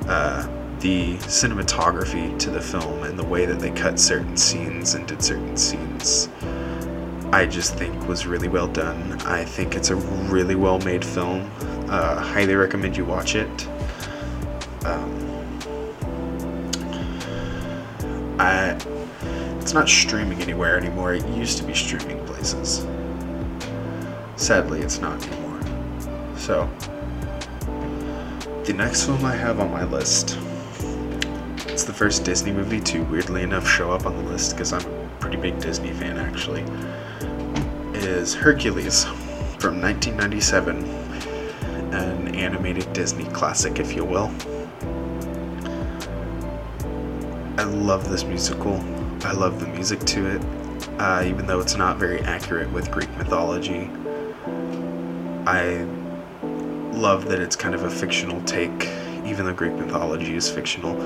Uh, 0.07 0.47
the 0.81 1.15
cinematography 1.19 2.39
to 2.39 2.51
the 2.51 2.61
film 2.61 3.03
and 3.05 3.19
the 3.19 3.25
way 3.25 3.47
that 3.47 3.61
they 3.61 3.71
cut 3.71 3.99
certain 3.99 4.37
scenes 4.37 4.95
and 4.95 5.07
did 5.07 5.23
certain 5.23 5.57
scenes, 5.57 6.29
I 7.33 7.47
just 7.47 7.77
think 7.77 8.09
was 8.09 8.27
really 8.27 8.49
well 8.49 8.67
done. 8.67 9.13
I 9.23 9.45
think 9.45 9.77
it's 9.77 9.91
a 9.91 9.95
really 9.95 10.57
well 10.57 10.81
made 10.81 11.05
film. 11.05 11.49
Uh, 11.89 12.21
highly 12.21 12.57
recommend 12.57 12.97
you 12.97 13.05
watch 13.05 13.37
it. 13.37 13.69
Um, 14.85 15.61
I, 18.41 18.77
it's 19.61 19.73
not 19.73 19.89
streaming 19.89 20.43
anywhere 20.43 20.77
anymore. 20.77 21.15
It 21.15 21.25
used 21.29 21.57
to 21.59 21.65
be 21.65 21.73
streaming 21.73 22.25
places. 22.27 22.85
Sadly, 24.35 24.81
it's 24.81 24.99
not 24.99 25.25
anymore. 25.29 25.61
So, 26.37 26.69
the 28.65 28.73
next 28.73 29.05
film 29.05 29.25
I 29.25 29.37
have 29.37 29.61
on 29.61 29.71
my 29.71 29.85
list, 29.85 30.37
it's 31.69 31.85
the 31.85 31.93
first 31.93 32.25
Disney 32.25 32.51
movie 32.51 32.81
to 32.81 33.05
weirdly 33.05 33.43
enough 33.43 33.69
show 33.69 33.93
up 33.93 34.05
on 34.05 34.17
the 34.17 34.31
list 34.31 34.53
because 34.53 34.73
I'm 34.73 34.85
a 34.85 35.09
pretty 35.21 35.37
big 35.37 35.61
Disney 35.61 35.93
fan 35.93 36.19
actually, 36.19 36.65
is 38.01 38.35
Hercules 38.35 39.05
from 39.59 39.81
1997 39.81 40.85
an 41.93 42.35
animated 42.35 42.93
Disney 42.93 43.25
classic, 43.27 43.79
if 43.79 43.95
you 43.95 44.05
will. 44.05 44.31
I 47.59 47.65
love 47.65 48.09
this 48.09 48.25
musical. 48.25 48.77
I 49.25 49.33
love 49.33 49.61
the 49.61 49.67
music 49.67 50.01
to 50.01 50.37
it, 50.37 50.43
uh, 50.99 51.25
even 51.27 51.47
though 51.47 51.61
it's 51.61 51.77
not 51.77 51.99
very 51.99 52.21
accurate 52.21 52.71
with 52.73 52.91
Greek 52.91 53.11
mythology. 53.17 53.91
I 55.47 55.87
love 56.93 57.29
that 57.29 57.41
it's 57.41 57.57
kind 57.57 57.75
of 57.75 57.83
a 57.83 57.91
fictional 57.91 58.41
take, 58.43 58.89
even 59.25 59.45
though 59.45 59.53
Greek 59.53 59.75
mythology 59.75 60.37
is 60.37 60.51
fictional. 60.51 60.97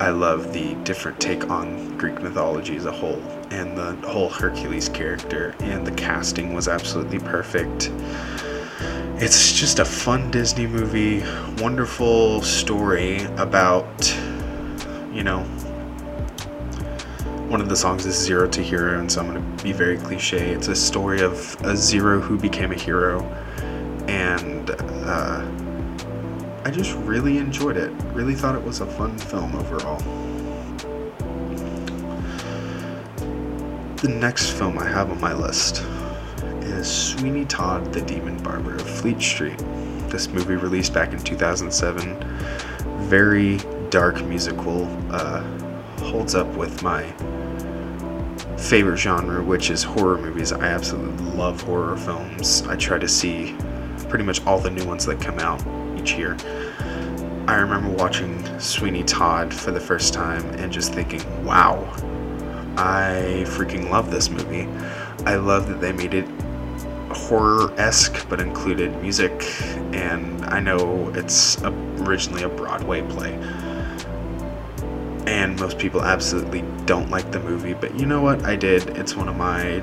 I 0.00 0.10
love 0.10 0.52
the 0.52 0.74
different 0.84 1.18
take 1.20 1.50
on 1.50 1.98
Greek 1.98 2.22
mythology 2.22 2.76
as 2.76 2.84
a 2.84 2.92
whole, 2.92 3.20
and 3.50 3.76
the 3.76 3.94
whole 4.08 4.28
Hercules 4.28 4.88
character, 4.88 5.56
and 5.60 5.84
the 5.84 5.90
casting 5.90 6.54
was 6.54 6.68
absolutely 6.68 7.18
perfect. 7.18 7.90
It's 9.20 9.52
just 9.52 9.80
a 9.80 9.84
fun 9.84 10.30
Disney 10.30 10.68
movie, 10.68 11.24
wonderful 11.60 12.42
story 12.42 13.24
about, 13.38 14.16
you 15.12 15.24
know, 15.24 15.40
one 17.48 17.60
of 17.60 17.68
the 17.68 17.76
songs 17.76 18.06
is 18.06 18.14
Zero 18.14 18.46
to 18.50 18.62
Hero, 18.62 19.00
and 19.00 19.10
so 19.10 19.20
I'm 19.20 19.32
going 19.32 19.56
to 19.56 19.64
be 19.64 19.72
very 19.72 19.98
cliche. 19.98 20.50
It's 20.50 20.68
a 20.68 20.76
story 20.76 21.22
of 21.22 21.56
a 21.64 21.76
zero 21.76 22.20
who 22.20 22.38
became 22.38 22.70
a 22.70 22.76
hero, 22.76 23.22
and 24.06 24.70
uh, 24.70 25.44
I 26.68 26.70
just 26.70 26.92
really 26.96 27.38
enjoyed 27.38 27.78
it. 27.78 27.90
Really 28.12 28.34
thought 28.34 28.54
it 28.54 28.62
was 28.62 28.82
a 28.82 28.86
fun 28.86 29.16
film 29.16 29.56
overall. 29.56 29.96
The 33.96 34.10
next 34.10 34.50
film 34.50 34.78
I 34.78 34.86
have 34.86 35.10
on 35.10 35.18
my 35.18 35.32
list 35.32 35.82
is 36.60 36.86
Sweeney 36.86 37.46
Todd 37.46 37.90
the 37.94 38.02
Demon 38.02 38.36
Barber 38.42 38.74
of 38.74 38.82
Fleet 38.82 39.18
Street. 39.22 39.56
This 40.10 40.28
movie 40.28 40.56
released 40.56 40.92
back 40.92 41.14
in 41.14 41.20
2007. 41.20 42.22
Very 43.08 43.56
dark 43.88 44.22
musical, 44.26 44.84
uh, 45.10 45.42
holds 46.00 46.34
up 46.34 46.48
with 46.48 46.82
my 46.82 47.02
favorite 48.58 48.98
genre, 48.98 49.42
which 49.42 49.70
is 49.70 49.82
horror 49.82 50.18
movies. 50.18 50.52
I 50.52 50.66
absolutely 50.66 51.30
love 51.30 51.62
horror 51.62 51.96
films. 51.96 52.60
I 52.68 52.76
try 52.76 52.98
to 52.98 53.08
see 53.08 53.56
pretty 54.10 54.24
much 54.24 54.44
all 54.44 54.58
the 54.58 54.70
new 54.70 54.84
ones 54.84 55.06
that 55.06 55.18
come 55.18 55.38
out 55.38 55.62
each 56.08 56.18
year. 56.18 56.36
I 57.46 57.54
remember 57.54 57.90
watching 57.90 58.60
Sweeney 58.60 59.02
Todd 59.04 59.52
for 59.52 59.70
the 59.70 59.80
first 59.80 60.12
time 60.12 60.44
and 60.54 60.72
just 60.72 60.92
thinking, 60.92 61.22
wow, 61.44 61.82
I 62.76 63.44
freaking 63.46 63.90
love 63.90 64.10
this 64.10 64.30
movie. 64.30 64.68
I 65.24 65.36
love 65.36 65.68
that 65.68 65.80
they 65.80 65.92
made 65.92 66.14
it 66.14 66.28
horror 67.10 67.72
esque 67.78 68.28
but 68.28 68.40
included 68.40 68.94
music, 69.02 69.32
and 69.92 70.44
I 70.44 70.60
know 70.60 71.10
it's 71.14 71.60
originally 71.62 72.42
a 72.42 72.48
Broadway 72.48 73.02
play. 73.02 73.34
And 75.26 75.58
most 75.58 75.78
people 75.78 76.02
absolutely 76.02 76.62
don't 76.86 77.10
like 77.10 77.30
the 77.32 77.40
movie, 77.40 77.74
but 77.74 77.98
you 77.98 78.06
know 78.06 78.22
what? 78.22 78.44
I 78.44 78.56
did. 78.56 78.96
It's 78.96 79.14
one 79.14 79.28
of 79.28 79.36
my 79.36 79.80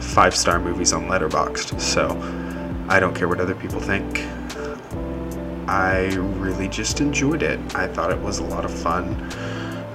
five 0.00 0.34
star 0.34 0.58
movies 0.58 0.92
on 0.92 1.04
Letterboxd, 1.04 1.80
so 1.80 2.08
I 2.88 3.00
don't 3.00 3.14
care 3.14 3.28
what 3.28 3.40
other 3.40 3.54
people 3.54 3.80
think. 3.80 4.26
I 5.70 6.06
really 6.16 6.66
just 6.66 7.00
enjoyed 7.00 7.44
it. 7.44 7.60
I 7.76 7.86
thought 7.86 8.10
it 8.10 8.18
was 8.18 8.40
a 8.40 8.42
lot 8.42 8.64
of 8.64 8.74
fun. 8.76 9.14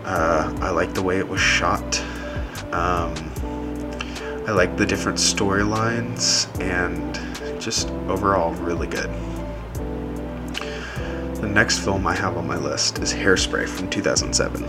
Uh, 0.06 0.58
I 0.62 0.70
like 0.70 0.94
the 0.94 1.04
way 1.04 1.18
it 1.18 1.28
was 1.28 1.42
shot. 1.42 2.00
Um, 2.72 3.14
I 4.48 4.52
like 4.52 4.78
the 4.78 4.86
different 4.86 5.18
storylines 5.18 6.48
and 6.62 7.62
just 7.62 7.90
overall 8.08 8.54
really 8.54 8.88
good. 8.88 9.10
The 11.42 11.50
next 11.54 11.80
film 11.80 12.08
I 12.08 12.16
have 12.16 12.38
on 12.38 12.48
my 12.48 12.58
list 12.58 13.00
is 13.00 13.14
Hairspray 13.14 13.68
from 13.68 13.90
2007. 13.90 14.64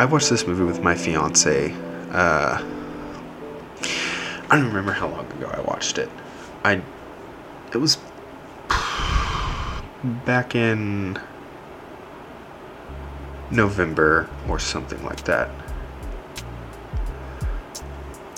I 0.00 0.06
watched 0.06 0.30
this 0.30 0.46
movie 0.46 0.64
with 0.64 0.82
my 0.82 0.94
fiance. 0.94 1.70
Uh, 2.12 2.64
I 4.48 4.56
don't 4.56 4.68
remember 4.68 4.92
how 4.92 5.08
long 5.08 5.30
ago 5.32 5.50
I 5.52 5.60
watched 5.60 5.98
it. 5.98 6.08
I 6.64 6.80
it 7.74 7.78
was 7.78 7.98
back 10.04 10.54
in 10.54 11.18
November 13.50 14.28
or 14.48 14.58
something 14.58 15.02
like 15.04 15.24
that. 15.24 15.50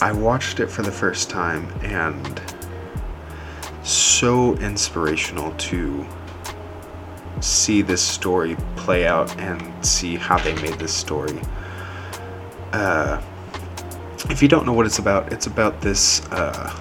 I 0.00 0.12
watched 0.12 0.61
it 0.61 0.71
for 0.71 0.83
the 0.83 0.93
first 0.93 1.29
time 1.29 1.69
and 1.83 2.41
so 3.83 4.55
inspirational 4.57 5.53
to 5.53 6.07
see 7.41 7.83
this 7.83 8.03
story 8.03 8.57
play 8.77 9.07
out 9.07 9.37
and 9.38 9.85
see 9.85 10.17
how 10.17 10.38
they 10.38 10.55
made 10.62 10.75
this 10.75 10.95
story. 10.95 11.41
Uh, 12.73 13.21
if 14.31 14.43
you 14.43 14.49
don't 14.49 14.67
know 14.67 14.73
what 14.73 14.87
it's 14.87 14.99
about, 14.99 15.33
it's 15.33 15.47
about 15.47 15.81
this 15.81 16.25
uh, 16.27 16.73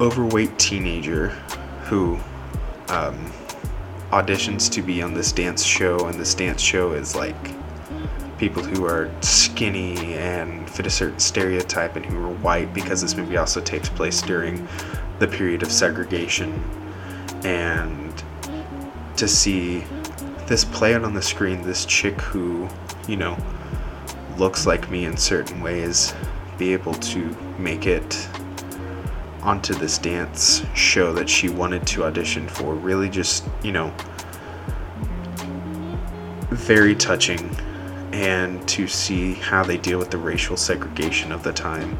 overweight 0.00 0.58
teenager 0.58 1.28
who 1.84 2.18
um, 2.90 3.32
auditions 4.10 4.70
to 4.72 4.82
be 4.82 5.02
on 5.02 5.14
this 5.14 5.32
dance 5.32 5.62
show, 5.64 6.06
and 6.06 6.18
this 6.18 6.34
dance 6.34 6.60
show 6.60 6.92
is 6.92 7.14
like 7.14 7.36
people 8.38 8.62
who 8.62 8.84
are 8.86 9.10
skinny 9.20 10.14
and 10.14 10.68
fit 10.68 10.86
a 10.86 10.90
certain 10.90 11.20
stereotype 11.20 11.96
and 11.96 12.04
who 12.06 12.16
are 12.18 12.32
white 12.36 12.72
because 12.72 13.02
this 13.02 13.14
movie 13.14 13.36
also 13.36 13.60
takes 13.60 13.88
place 13.88 14.22
during 14.22 14.66
the 15.18 15.28
period 15.28 15.62
of 15.62 15.70
segregation. 15.70 16.62
And 17.44 18.22
to 19.16 19.28
see 19.28 19.84
this 20.46 20.64
play 20.64 20.94
out 20.94 21.04
on 21.04 21.14
the 21.14 21.22
screen 21.22 21.62
this 21.62 21.84
chick 21.84 22.20
who 22.22 22.68
you 23.06 23.16
know 23.16 23.36
looks 24.36 24.66
like 24.66 24.90
me 24.90 25.04
in 25.04 25.16
certain 25.16 25.60
ways 25.60 26.14
be 26.58 26.72
able 26.72 26.94
to 26.94 27.36
make 27.58 27.86
it 27.86 28.28
onto 29.42 29.74
this 29.74 29.98
dance 29.98 30.62
show 30.74 31.12
that 31.12 31.28
she 31.28 31.48
wanted 31.48 31.86
to 31.86 32.04
audition 32.04 32.48
for 32.48 32.74
really 32.74 33.08
just 33.08 33.44
you 33.62 33.72
know 33.72 33.92
very 36.50 36.94
touching 36.94 37.50
and 38.12 38.66
to 38.68 38.86
see 38.86 39.34
how 39.34 39.62
they 39.62 39.76
deal 39.76 39.98
with 39.98 40.10
the 40.10 40.18
racial 40.18 40.56
segregation 40.56 41.32
of 41.32 41.42
the 41.42 41.52
time 41.52 41.96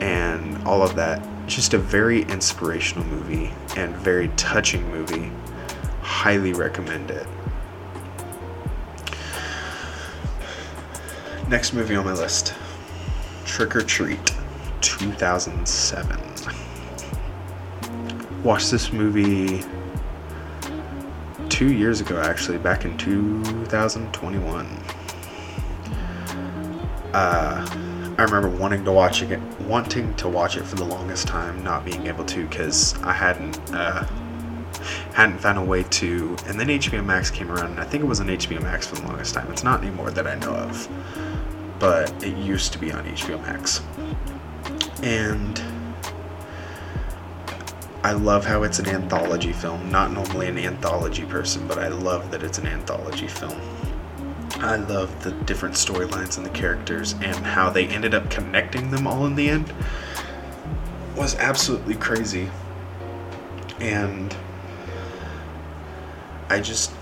and 0.00 0.56
all 0.66 0.82
of 0.82 0.96
that. 0.96 1.26
Just 1.46 1.74
a 1.74 1.78
very 1.78 2.22
inspirational 2.22 3.06
movie 3.06 3.52
and 3.76 3.94
very 3.96 4.28
touching 4.36 4.88
movie. 4.90 5.30
Highly 6.00 6.52
recommend 6.52 7.10
it. 7.10 7.26
Next 11.48 11.72
movie 11.74 11.94
on 11.94 12.04
my 12.04 12.14
list 12.14 12.54
Trick 13.44 13.76
'r 13.76 13.82
Treat 13.82 14.32
2007. 14.80 16.31
Watched 18.42 18.70
this 18.70 18.92
movie 18.92 19.62
two 21.48 21.72
years 21.72 22.00
ago, 22.00 22.20
actually, 22.20 22.58
back 22.58 22.84
in 22.84 22.96
2021 22.98 24.66
uh, 27.12 27.66
I 28.18 28.22
remember 28.22 28.48
wanting 28.48 28.84
to 28.84 28.92
watch 28.92 29.22
it, 29.22 29.40
wanting 29.60 30.14
to 30.16 30.28
watch 30.28 30.56
it 30.56 30.64
for 30.64 30.76
the 30.76 30.84
longest 30.84 31.26
time, 31.26 31.62
not 31.62 31.84
being 31.84 32.06
able 32.06 32.24
to 32.26 32.46
because 32.46 32.98
I 33.02 33.12
hadn't 33.12 33.58
uh, 33.72 34.04
hadn't 35.14 35.38
found 35.38 35.58
a 35.58 35.62
way 35.62 35.82
to. 35.82 36.36
And 36.46 36.58
then 36.58 36.68
HBO 36.68 37.04
Max 37.04 37.30
came 37.30 37.50
around, 37.50 37.72
and 37.72 37.80
I 37.80 37.84
think 37.84 38.02
it 38.02 38.06
was 38.06 38.20
on 38.20 38.28
HBO 38.28 38.62
Max 38.62 38.86
for 38.86 38.96
the 38.96 39.02
longest 39.02 39.34
time. 39.34 39.50
It's 39.50 39.64
not 39.64 39.82
anymore 39.82 40.10
that 40.10 40.26
I 40.26 40.36
know 40.36 40.54
of, 40.54 40.88
but 41.78 42.10
it 42.22 42.36
used 42.36 42.72
to 42.72 42.78
be 42.78 42.92
on 42.92 43.04
HBO 43.04 43.40
Max. 43.42 43.82
And 45.02 45.60
I 48.04 48.12
love 48.12 48.44
how 48.44 48.64
it's 48.64 48.80
an 48.80 48.88
anthology 48.88 49.52
film. 49.52 49.90
Not 49.90 50.12
normally 50.12 50.48
an 50.48 50.58
anthology 50.58 51.24
person, 51.24 51.68
but 51.68 51.78
I 51.78 51.88
love 51.88 52.32
that 52.32 52.42
it's 52.42 52.58
an 52.58 52.66
anthology 52.66 53.28
film. 53.28 53.60
I 54.56 54.76
love 54.76 55.22
the 55.22 55.30
different 55.30 55.76
storylines 55.76 56.36
and 56.36 56.44
the 56.44 56.50
characters 56.50 57.12
and 57.14 57.36
how 57.36 57.70
they 57.70 57.86
ended 57.86 58.14
up 58.14 58.28
connecting 58.28 58.90
them 58.90 59.06
all 59.06 59.26
in 59.26 59.36
the 59.36 59.48
end 59.48 59.72
was 61.16 61.36
absolutely 61.36 61.94
crazy. 61.94 62.50
And 63.80 64.36
I 66.48 66.60
just 66.60 66.92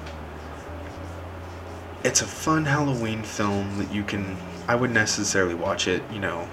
it's 2.05 2.23
a 2.23 2.27
fun 2.27 2.65
Halloween 2.65 3.23
film 3.23 3.79
that 3.79 3.93
you 3.93 4.05
can 4.05 4.37
I 4.69 4.75
wouldn't 4.75 4.95
necessarily 4.95 5.55
watch 5.55 5.89
it, 5.89 6.03
you 6.13 6.21
know, 6.21 6.49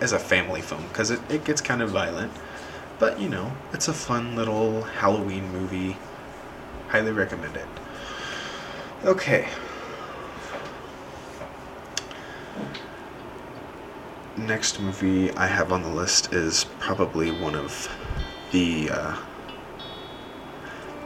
as 0.00 0.12
a 0.12 0.18
family 0.18 0.60
film 0.60 0.86
because 0.88 1.10
it, 1.10 1.20
it 1.30 1.44
gets 1.44 1.60
kind 1.60 1.82
of 1.82 1.90
violent. 1.90 2.32
But 3.00 3.18
you 3.18 3.28
know, 3.28 3.50
it's 3.72 3.88
a 3.88 3.92
fun 3.92 4.36
little 4.36 4.82
Halloween 4.82 5.50
movie. 5.50 5.96
Highly 6.88 7.12
recommend 7.12 7.56
it. 7.56 7.66
Okay, 9.04 9.48
next 14.36 14.80
movie 14.80 15.30
I 15.32 15.46
have 15.46 15.72
on 15.72 15.82
the 15.82 15.88
list 15.88 16.32
is 16.32 16.64
probably 16.78 17.30
one 17.30 17.54
of 17.54 17.88
the 18.52 18.90
uh, 18.90 19.16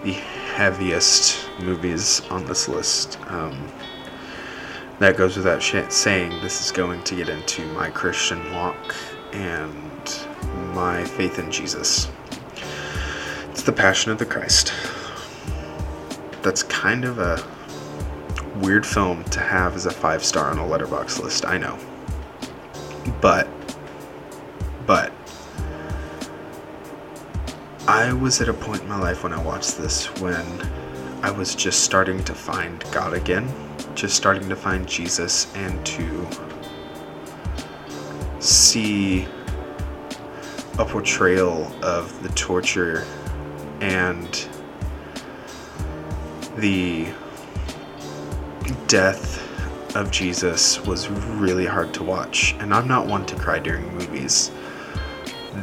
the 0.02 0.12
heaviest 0.12 1.48
movies 1.60 2.22
on 2.30 2.44
this 2.46 2.68
list. 2.68 3.18
Um, 3.26 3.70
that 4.98 5.16
goes 5.16 5.36
without 5.36 5.62
sh- 5.62 5.76
saying. 5.88 6.30
This 6.40 6.64
is 6.64 6.70
going 6.70 7.02
to 7.04 7.16
get 7.16 7.28
into 7.28 7.66
my 7.72 7.90
Christian 7.90 8.52
walk 8.52 8.94
and 9.34 10.26
my 10.74 11.04
faith 11.04 11.38
in 11.38 11.50
Jesus. 11.50 12.08
It's 13.50 13.62
the 13.62 13.72
Passion 13.72 14.10
of 14.12 14.18
the 14.18 14.26
Christ. 14.26 14.72
That's 16.42 16.62
kind 16.62 17.04
of 17.04 17.18
a 17.18 17.42
weird 18.60 18.86
film 18.86 19.24
to 19.24 19.40
have 19.40 19.74
as 19.74 19.86
a 19.86 19.90
five 19.90 20.24
star 20.24 20.50
on 20.50 20.58
a 20.58 20.62
Letterboxd 20.62 21.22
list. 21.22 21.44
I 21.44 21.58
know. 21.58 21.78
But, 23.20 23.48
but, 24.86 25.12
I 27.86 28.12
was 28.12 28.40
at 28.40 28.48
a 28.48 28.54
point 28.54 28.82
in 28.82 28.88
my 28.88 28.98
life 28.98 29.22
when 29.24 29.32
I 29.32 29.42
watched 29.42 29.76
this 29.76 30.06
when 30.20 30.46
I 31.22 31.30
was 31.30 31.54
just 31.54 31.84
starting 31.84 32.22
to 32.24 32.34
find 32.34 32.82
God 32.92 33.12
again, 33.12 33.46
just 33.94 34.16
starting 34.16 34.48
to 34.48 34.56
find 34.56 34.86
Jesus 34.86 35.54
and 35.54 35.84
to 35.86 36.26
see 38.44 39.26
a 40.78 40.84
portrayal 40.84 41.72
of 41.82 42.22
the 42.22 42.28
torture 42.30 43.06
and 43.80 44.46
the 46.56 47.06
death 48.86 49.40
of 49.96 50.10
Jesus 50.10 50.80
was 50.84 51.08
really 51.08 51.66
hard 51.66 51.94
to 51.94 52.02
watch, 52.02 52.54
and 52.58 52.74
I'm 52.74 52.86
not 52.88 53.06
one 53.06 53.24
to 53.26 53.36
cry 53.36 53.58
during 53.58 53.92
movies. 53.94 54.50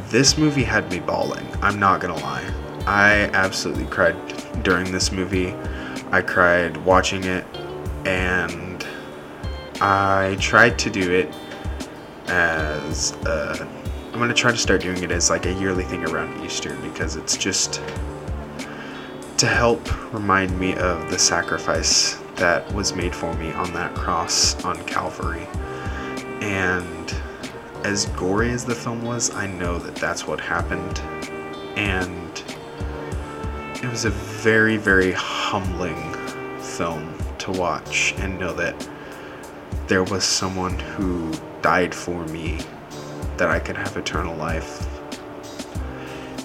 This 0.08 0.36
movie 0.36 0.64
had 0.64 0.90
me 0.90 1.00
bawling, 1.00 1.46
I'm 1.60 1.78
not 1.78 2.00
gonna 2.00 2.16
lie. 2.16 2.50
I 2.86 3.30
absolutely 3.32 3.86
cried 3.86 4.16
during 4.62 4.90
this 4.90 5.12
movie. 5.12 5.54
I 6.10 6.20
cried 6.20 6.76
watching 6.78 7.24
it, 7.24 7.44
and 8.04 8.84
I 9.80 10.36
tried 10.40 10.78
to 10.80 10.90
do 10.90 11.12
it 11.12 11.32
as 12.32 13.12
a, 13.26 13.68
I'm 14.12 14.18
gonna 14.18 14.32
try 14.32 14.50
to 14.50 14.56
start 14.56 14.80
doing 14.80 15.02
it 15.02 15.10
as 15.10 15.28
like 15.28 15.44
a 15.44 15.52
yearly 15.52 15.84
thing 15.84 16.04
around 16.06 16.42
Easter 16.44 16.74
because 16.76 17.16
it's 17.16 17.36
just 17.36 17.82
to 19.36 19.46
help 19.46 20.14
remind 20.14 20.58
me 20.58 20.74
of 20.76 21.10
the 21.10 21.18
sacrifice 21.18 22.18
that 22.36 22.72
was 22.72 22.94
made 22.94 23.14
for 23.14 23.34
me 23.34 23.52
on 23.52 23.72
that 23.74 23.94
cross 23.94 24.64
on 24.64 24.82
Calvary. 24.86 25.46
And 26.40 27.14
as 27.84 28.06
gory 28.16 28.50
as 28.50 28.64
the 28.64 28.74
film 28.74 29.02
was, 29.02 29.34
I 29.34 29.46
know 29.46 29.78
that 29.78 29.94
that's 29.96 30.26
what 30.26 30.40
happened. 30.40 31.00
And 31.76 32.42
it 33.82 33.90
was 33.90 34.06
a 34.06 34.10
very, 34.10 34.78
very 34.78 35.12
humbling 35.12 36.14
film 36.60 37.18
to 37.38 37.52
watch 37.52 38.14
and 38.18 38.38
know 38.38 38.54
that 38.54 38.88
there 39.86 40.04
was 40.04 40.24
someone 40.24 40.78
who 40.78 41.30
died 41.62 41.94
for 41.94 42.26
me 42.26 42.58
that 43.36 43.48
I 43.48 43.58
could 43.58 43.76
have 43.76 43.96
eternal 43.96 44.36
life. 44.36 44.86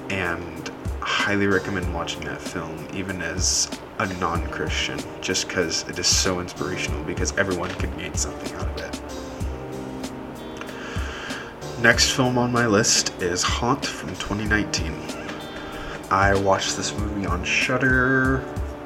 And 0.10 0.72
highly 1.02 1.48
recommend 1.48 1.94
watching 1.94 2.22
that 2.22 2.40
film, 2.40 2.88
even 2.94 3.22
as 3.22 3.70
a 4.00 4.08
non 4.20 4.48
Christian, 4.48 5.00
just 5.22 5.48
because 5.48 5.84
it 5.90 6.00
is 6.00 6.08
so 6.08 6.40
inspirational, 6.40 7.04
because 7.04 7.38
everyone 7.38 7.70
can 7.72 7.96
gain 7.98 8.14
something 8.14 8.56
out 8.56 8.68
of 8.68 8.78
it. 8.78 9.02
Next 11.82 12.12
film 12.12 12.38
on 12.38 12.52
my 12.52 12.66
list 12.66 13.14
is 13.22 13.44
Haunt 13.44 13.86
from 13.86 14.10
2019. 14.10 14.94
I 16.10 16.34
watched 16.40 16.78
this 16.78 16.98
movie 16.98 17.26
on 17.26 17.44
Shudder 17.44 18.38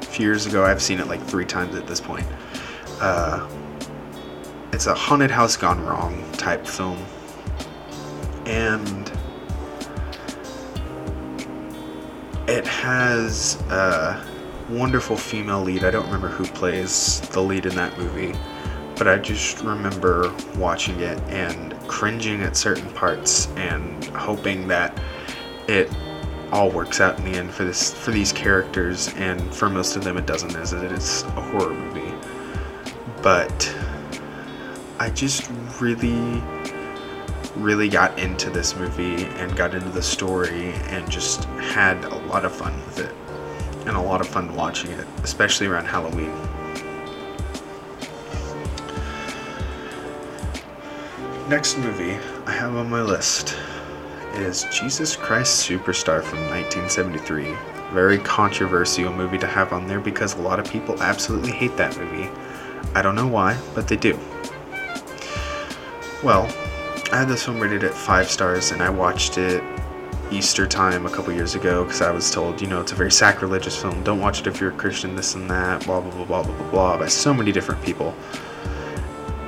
a 0.01 0.05
few 0.05 0.25
years 0.25 0.45
ago. 0.47 0.65
I've 0.65 0.81
seen 0.81 0.99
it 0.99 1.07
like 1.07 1.21
three 1.21 1.45
times 1.45 1.75
at 1.75 1.85
this 1.85 2.01
point. 2.01 2.25
Uh, 2.99 3.47
it's 4.73 4.87
a 4.87 4.93
haunted 4.93 5.31
house 5.31 5.57
gone 5.57 5.83
wrong 5.85 6.23
type 6.33 6.65
film, 6.65 6.97
and 8.45 9.11
it 12.47 12.65
has 12.65 13.61
a 13.69 14.25
wonderful 14.69 15.15
female 15.15 15.61
lead. 15.61 15.83
I 15.83 15.91
don't 15.91 16.05
remember 16.05 16.27
who 16.29 16.45
plays 16.45 17.21
the 17.29 17.41
lead 17.41 17.65
in 17.65 17.75
that 17.75 17.97
movie, 17.97 18.33
but 18.95 19.07
I 19.07 19.17
just 19.17 19.61
remember 19.61 20.33
watching 20.55 20.99
it 20.99 21.19
and 21.29 21.75
cringing 21.87 22.41
at 22.41 22.55
certain 22.55 22.89
parts 22.93 23.47
and 23.55 24.03
hoping 24.05 24.67
that 24.69 24.97
it 25.67 25.91
all 26.51 26.69
works 26.69 26.99
out 26.99 27.17
in 27.19 27.31
the 27.31 27.37
end 27.37 27.51
for 27.51 27.63
this 27.63 27.93
for 27.93 28.11
these 28.11 28.33
characters 28.33 29.13
and 29.15 29.41
for 29.53 29.69
most 29.69 29.95
of 29.95 30.03
them 30.03 30.17
it 30.17 30.25
doesn't 30.25 30.55
as 30.55 30.73
it 30.73 30.91
is 30.91 31.23
a 31.23 31.41
horror 31.41 31.73
movie 31.73 32.13
but 33.21 33.73
i 35.01 35.09
just 35.09 35.49
really 35.79 36.39
really 37.55 37.89
got 37.89 38.17
into 38.19 38.51
this 38.51 38.75
movie 38.75 39.23
and 39.39 39.55
got 39.55 39.73
into 39.73 39.89
the 39.89 40.01
story 40.01 40.73
and 40.93 41.09
just 41.09 41.45
had 41.75 41.97
a 42.05 42.15
lot 42.27 42.45
of 42.45 42.51
fun 42.51 42.71
with 42.85 42.99
it 42.99 43.15
and 43.87 43.97
a 43.97 44.01
lot 44.01 44.21
of 44.21 44.27
fun 44.27 44.55
watching 44.55 44.91
it 44.91 45.07
especially 45.23 45.65
around 45.65 45.85
halloween 45.85 46.31
next 51.49 51.79
movie 51.79 52.13
i 52.45 52.51
have 52.51 52.75
on 52.75 52.87
my 52.87 53.01
list 53.01 53.57
is 54.35 54.65
Jesus 54.71 55.17
Christ 55.17 55.69
Superstar 55.69 56.23
from 56.23 56.39
1973. 56.49 57.53
Very 57.91 58.17
controversial 58.19 59.11
movie 59.11 59.37
to 59.37 59.45
have 59.45 59.73
on 59.73 59.87
there 59.87 59.99
because 59.99 60.35
a 60.35 60.41
lot 60.41 60.57
of 60.57 60.71
people 60.71 61.03
absolutely 61.03 61.51
hate 61.51 61.75
that 61.75 61.97
movie. 61.97 62.29
I 62.95 63.01
don't 63.01 63.15
know 63.15 63.27
why, 63.27 63.59
but 63.75 63.89
they 63.89 63.97
do. 63.97 64.17
Well, 66.23 66.43
I 67.11 67.17
had 67.17 67.27
this 67.27 67.45
film 67.45 67.59
rated 67.59 67.83
at 67.83 67.95
5 67.95 68.29
stars 68.29 68.69
and 68.69 68.83
I 68.83 68.91
watched 68.91 69.39
it 69.39 69.63
Easter 70.29 70.67
time 70.67 71.07
a 71.07 71.09
couple 71.09 71.33
years 71.33 71.55
ago 71.55 71.83
because 71.83 72.03
I 72.03 72.11
was 72.11 72.29
told, 72.29 72.61
you 72.61 72.67
know, 72.67 72.79
it's 72.79 72.91
a 72.91 72.95
very 72.95 73.11
sacrilegious 73.11 73.75
film. 73.75 74.03
Don't 74.03 74.19
watch 74.19 74.39
it 74.39 74.45
if 74.45 74.61
you're 74.61 74.69
a 74.69 74.75
Christian, 74.75 75.15
this 75.15 75.33
and 75.33 75.49
that, 75.49 75.83
blah, 75.83 75.99
blah, 75.99 76.11
blah, 76.11 76.25
blah, 76.25 76.43
blah, 76.43 76.55
blah, 76.55 76.69
blah, 76.69 76.97
by 76.99 77.07
so 77.07 77.33
many 77.33 77.51
different 77.51 77.81
people. 77.81 78.13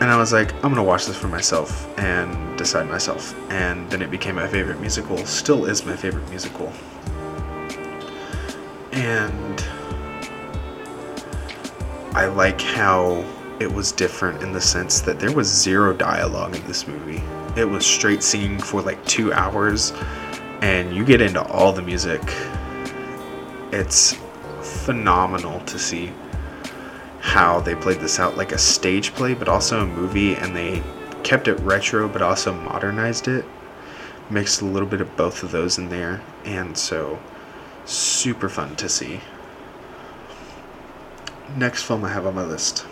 And 0.02 0.10
I 0.10 0.18
was 0.18 0.34
like, 0.34 0.52
I'm 0.56 0.72
gonna 0.72 0.84
watch 0.84 1.06
this 1.06 1.16
for 1.16 1.28
myself 1.28 1.88
and 2.00 2.58
decide 2.58 2.90
myself. 2.90 3.36
And 3.52 3.88
then 3.92 4.02
it 4.02 4.10
became 4.10 4.34
my 4.34 4.48
favorite 4.48 4.82
musical, 4.82 5.24
still 5.28 5.66
is 5.66 5.86
my 5.86 5.96
favorite 5.96 6.28
musical. 6.32 6.74
And 8.92 9.64
I 12.16 12.26
like 12.26 12.60
how 12.60 13.24
it 13.64 13.74
was 13.74 13.94
different 13.94 14.44
in 14.44 14.52
the 14.52 14.62
sense 14.62 15.00
that 15.00 15.20
there 15.20 15.32
was 15.32 15.48
zero 15.48 15.94
dialogue 15.94 16.54
in 16.54 16.68
this 16.68 16.86
movie. 16.86 17.24
It 17.56 17.64
was 17.64 17.86
straight 17.86 18.22
singing 18.22 18.60
for 18.60 18.82
like 18.82 19.04
two 19.06 19.32
hours, 19.32 19.94
and 20.62 20.94
you 20.94 21.06
get 21.06 21.22
into 21.22 21.42
all 21.48 21.72
the 21.72 21.82
music. 21.82 22.22
It's 23.72 24.18
phenomenal 24.62 25.62
to 25.62 25.80
see 25.80 26.12
how 27.22 27.62
they 27.62 27.74
played 27.74 28.02
this 28.02 28.20
out 28.20 28.36
like 28.36 28.52
a 28.52 28.58
stage 28.58 29.14
play, 29.14 29.34
but 29.34 29.48
also 29.48 29.82
a 29.82 29.88
movie, 29.88 30.36
and 30.36 30.54
they 30.54 30.84
kept 31.24 31.48
it 31.48 31.58
retro, 31.62 32.10
but 32.10 32.22
also 32.22 32.54
modernized 32.54 33.30
it. 33.30 33.46
Mixed 34.30 34.62
a 34.62 34.66
little 34.66 34.88
bit 34.88 35.00
of 35.00 35.16
both 35.16 35.42
of 35.42 35.52
those 35.52 35.78
in 35.78 35.88
there, 35.88 36.22
and 36.44 36.78
so 36.78 37.18
super 37.86 38.50
fun 38.50 38.76
to 38.76 38.90
see. 38.90 39.22
Next 41.56 41.84
film 41.84 42.04
I 42.04 42.10
have 42.10 42.26
on 42.26 42.36
my 42.36 42.44
list 42.44 42.86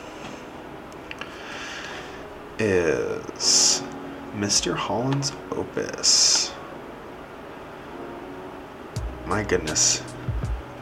is 2.61 3.81
Mr. 4.35 4.75
Holland's 4.75 5.31
Opus. 5.51 6.53
My 9.25 9.43
goodness, 9.43 10.03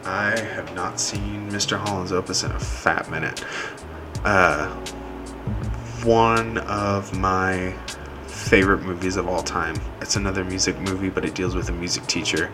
I 0.04 0.38
have 0.38 0.74
not 0.74 1.00
seen 1.00 1.50
Mr. 1.50 1.78
Holland's 1.78 2.12
Opus 2.12 2.42
in 2.42 2.50
a 2.50 2.60
fat 2.60 3.10
minute. 3.10 3.42
Uh, 4.24 4.68
one 6.04 6.58
of 6.58 7.18
my 7.18 7.72
favorite 8.26 8.82
movies 8.82 9.16
of 9.16 9.26
all 9.26 9.42
time. 9.42 9.76
It's 10.02 10.16
another 10.16 10.44
music 10.44 10.78
movie, 10.80 11.08
but 11.08 11.24
it 11.24 11.34
deals 11.34 11.54
with 11.54 11.70
a 11.70 11.72
music 11.72 12.06
teacher. 12.06 12.52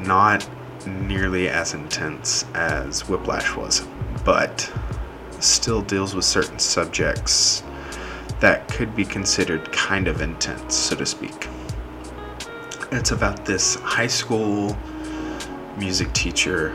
Not 0.00 0.48
nearly 0.86 1.48
as 1.48 1.72
intense 1.72 2.46
as 2.54 3.08
Whiplash 3.08 3.54
was, 3.54 3.86
but 4.24 4.72
still 5.38 5.82
deals 5.82 6.16
with 6.16 6.24
certain 6.24 6.58
subjects 6.58 7.62
that 8.40 8.68
could 8.68 8.94
be 8.94 9.04
considered 9.04 9.70
kind 9.72 10.08
of 10.08 10.20
intense, 10.20 10.74
so 10.74 10.96
to 10.96 11.06
speak. 11.06 11.48
It's 12.92 13.10
about 13.10 13.44
this 13.44 13.76
high 13.76 14.06
school 14.06 14.76
music 15.76 16.12
teacher 16.12 16.70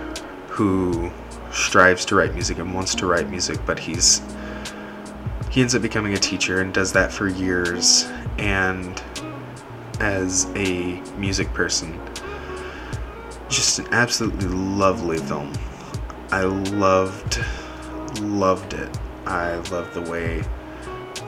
who 0.47 1.11
strives 1.51 2.05
to 2.05 2.15
write 2.15 2.33
music 2.33 2.59
and 2.59 2.73
wants 2.73 2.95
to 2.95 3.05
write 3.05 3.29
music, 3.29 3.59
but 3.65 3.79
he's 3.79 4.21
he 5.49 5.61
ends 5.61 5.73
up 5.73 5.81
becoming 5.81 6.13
a 6.13 6.17
teacher 6.17 6.61
and 6.61 6.73
does 6.73 6.91
that 6.93 7.11
for 7.11 7.27
years. 7.27 8.07
And 8.37 9.01
as 9.99 10.45
a 10.55 11.01
music 11.17 11.51
person, 11.53 11.99
just 13.49 13.79
an 13.79 13.87
absolutely 13.91 14.47
lovely 14.47 15.17
film. 15.17 15.53
I 16.31 16.43
loved 16.43 17.39
loved 18.21 18.73
it. 18.73 18.97
I 19.25 19.55
loved 19.55 19.93
the 19.93 20.01
way 20.01 20.43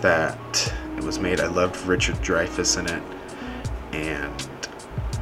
that 0.01 0.73
it 0.97 1.03
was 1.03 1.19
made. 1.19 1.39
I 1.39 1.47
loved 1.47 1.85
Richard 1.85 2.15
Dreyfuss 2.15 2.77
in 2.77 2.87
it, 2.87 3.03
and 3.93 4.47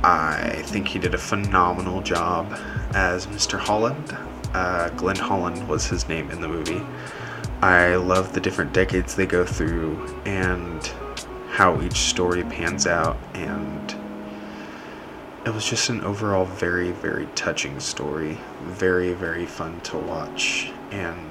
I 0.03 0.61
think 0.65 0.87
he 0.87 0.99
did 0.99 1.13
a 1.13 1.17
phenomenal 1.17 2.01
job 2.01 2.57
as 2.93 3.27
Mr. 3.27 3.59
Holland. 3.59 4.15
Uh, 4.53 4.89
Glenn 4.89 5.15
Holland 5.15 5.67
was 5.67 5.85
his 5.85 6.07
name 6.07 6.31
in 6.31 6.41
the 6.41 6.47
movie. 6.47 6.81
I 7.61 7.95
love 7.95 8.33
the 8.33 8.39
different 8.39 8.73
decades 8.73 9.15
they 9.15 9.25
go 9.25 9.45
through 9.45 10.21
and 10.25 10.85
how 11.49 11.81
each 11.81 11.97
story 11.97 12.43
pans 12.43 12.87
out, 12.87 13.17
and 13.33 13.95
it 15.45 15.53
was 15.53 15.65
just 15.65 15.89
an 15.89 16.01
overall 16.01 16.45
very, 16.45 16.91
very 16.91 17.27
touching 17.35 17.79
story. 17.79 18.37
Very, 18.63 19.13
very 19.13 19.45
fun 19.45 19.81
to 19.81 19.97
watch, 19.97 20.71
and 20.91 21.28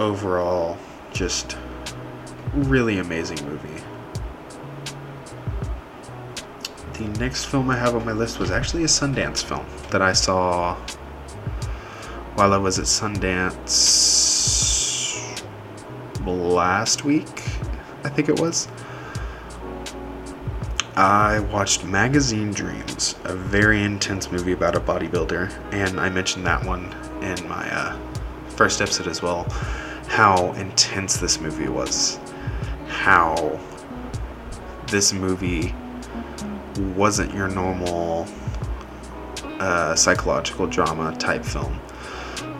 overall, 0.00 0.78
just 1.12 1.56
really 2.54 2.98
amazing 2.98 3.38
movie. 3.46 3.82
The 6.94 7.06
next 7.18 7.44
film 7.46 7.70
I 7.70 7.76
have 7.76 7.94
on 7.94 8.04
my 8.04 8.12
list 8.12 8.38
was 8.38 8.50
actually 8.50 8.84
a 8.84 8.86
Sundance 8.86 9.44
film 9.44 9.66
that 9.90 10.02
I 10.02 10.12
saw 10.12 10.76
while 12.34 12.52
I 12.52 12.58
was 12.58 12.78
at 12.78 12.86
Sundance 12.86 13.80
last 16.26 17.04
week, 17.04 17.28
I 18.04 18.08
think 18.08 18.28
it 18.28 18.40
was. 18.40 18.68
I 20.96 21.40
watched 21.52 21.84
Magazine 21.84 22.52
Dreams, 22.52 23.14
a 23.24 23.34
very 23.34 23.82
intense 23.82 24.30
movie 24.30 24.52
about 24.52 24.74
a 24.76 24.80
bodybuilder, 24.80 25.72
and 25.72 26.00
I 26.00 26.10
mentioned 26.10 26.46
that 26.46 26.64
one 26.64 26.84
in 27.22 27.48
my 27.48 27.70
uh, 27.70 27.98
first 28.50 28.82
episode 28.82 29.06
as 29.06 29.22
well. 29.22 29.46
How 30.10 30.52
intense 30.54 31.18
this 31.18 31.40
movie 31.40 31.68
was. 31.68 32.18
How 32.88 33.60
this 34.88 35.12
movie 35.12 35.72
wasn't 36.96 37.32
your 37.32 37.46
normal 37.46 38.26
uh, 39.60 39.94
psychological 39.94 40.66
drama 40.66 41.16
type 41.16 41.44
film. 41.44 41.80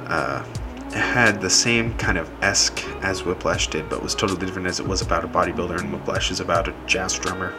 Uh, 0.06 0.44
it 0.86 0.94
had 0.94 1.40
the 1.40 1.50
same 1.50 1.92
kind 1.98 2.18
of 2.18 2.30
esque 2.40 2.84
as 3.02 3.24
Whiplash 3.24 3.66
did, 3.66 3.88
but 3.88 4.00
was 4.00 4.14
totally 4.14 4.46
different 4.46 4.68
as 4.68 4.78
it 4.78 4.86
was 4.86 5.02
about 5.02 5.24
a 5.24 5.28
bodybuilder, 5.28 5.80
and 5.80 5.92
Whiplash 5.92 6.30
is 6.30 6.38
about 6.38 6.68
a 6.68 6.74
jazz 6.86 7.18
drummer. 7.18 7.52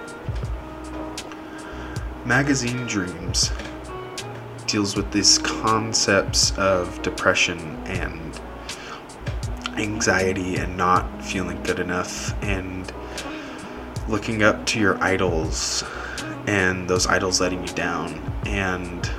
Magazine 2.26 2.88
Dreams 2.88 3.52
deals 4.68 4.96
with 4.96 5.12
these 5.12 5.38
concepts 5.40 6.58
of 6.58 7.02
depression 7.02 7.60
and 7.88 8.31
anxiety 9.78 10.58
and 10.58 10.78
not 10.78 11.24
feeling 11.24 11.62
good 11.64 11.80
enough 11.80 12.34
and 12.44 12.92
looking 14.08 14.44
up 14.44 14.66
to 14.66 14.80
your 14.80 15.02
idols 15.04 15.84
and 16.48 16.90
those 16.90 17.08
idols 17.08 17.40
letting 17.40 17.62
you 17.66 17.74
down 17.74 18.14
and 18.46 19.10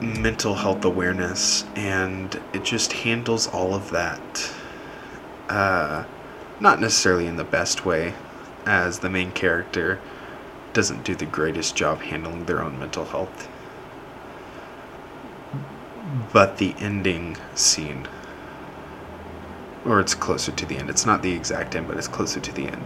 mental 0.00 0.54
health 0.54 0.84
awareness, 0.84 1.64
and 1.76 2.40
it 2.52 2.64
just 2.64 2.92
handles 2.92 3.46
all 3.46 3.74
of 3.74 3.90
that. 3.90 4.52
Uh, 5.48 6.04
not 6.60 6.80
necessarily 6.80 7.26
in 7.26 7.36
the 7.36 7.44
best 7.44 7.84
way, 7.84 8.14
as 8.66 8.98
the 8.98 9.10
main 9.10 9.32
character 9.32 10.00
doesn't 10.72 11.04
do 11.04 11.14
the 11.14 11.26
greatest 11.26 11.74
job 11.74 12.00
handling 12.00 12.44
their 12.44 12.62
own 12.62 12.78
mental 12.78 13.04
health. 13.04 13.48
But 16.32 16.58
the 16.58 16.74
ending 16.78 17.36
scene, 17.54 18.08
or 19.84 20.00
it's 20.00 20.14
closer 20.14 20.50
to 20.52 20.66
the 20.66 20.76
end, 20.76 20.90
it's 20.90 21.06
not 21.06 21.22
the 21.22 21.32
exact 21.32 21.76
end, 21.76 21.86
but 21.86 21.96
it's 21.96 22.08
closer 22.08 22.40
to 22.40 22.52
the 22.52 22.66
end. 22.66 22.82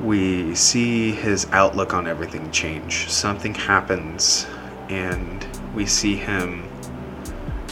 We 0.00 0.54
see 0.54 1.10
his 1.10 1.46
outlook 1.50 1.94
on 1.94 2.06
everything 2.06 2.50
change. 2.52 3.08
Something 3.10 3.52
happens, 3.54 4.46
and 4.88 5.44
we 5.74 5.86
see 5.86 6.14
him 6.14 6.68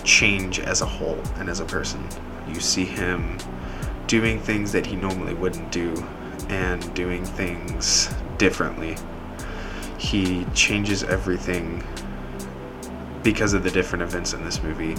change 0.02 0.58
as 0.58 0.80
a 0.80 0.86
whole 0.86 1.20
and 1.36 1.48
as 1.48 1.60
a 1.60 1.64
person. 1.64 2.04
You 2.48 2.58
see 2.58 2.84
him 2.84 3.38
doing 4.06 4.40
things 4.40 4.72
that 4.72 4.86
he 4.86 4.96
normally 4.96 5.34
wouldn't 5.34 5.70
do 5.70 5.94
and 6.48 6.92
doing 6.94 7.24
things 7.24 8.12
differently. 8.38 8.96
He 9.98 10.44
changes 10.46 11.04
everything 11.04 11.82
because 13.26 13.54
of 13.54 13.64
the 13.64 13.70
different 13.72 14.04
events 14.04 14.34
in 14.34 14.44
this 14.44 14.62
movie. 14.62 14.94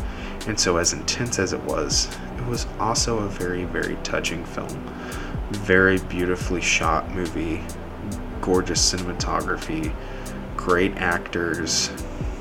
And 0.48 0.60
so, 0.60 0.76
as 0.76 0.92
intense 0.92 1.40
as 1.40 1.54
it 1.54 1.62
was, 1.62 2.14
it 2.38 2.46
was 2.46 2.68
also 2.78 3.20
a 3.20 3.28
very, 3.30 3.64
very 3.64 3.96
touching 4.04 4.44
film. 4.44 4.68
Very 5.52 5.98
beautifully 5.98 6.60
shot 6.60 7.10
movie, 7.16 7.64
gorgeous 8.42 8.94
cinematography, 8.94 9.96
great 10.58 10.94
actors, 10.98 11.90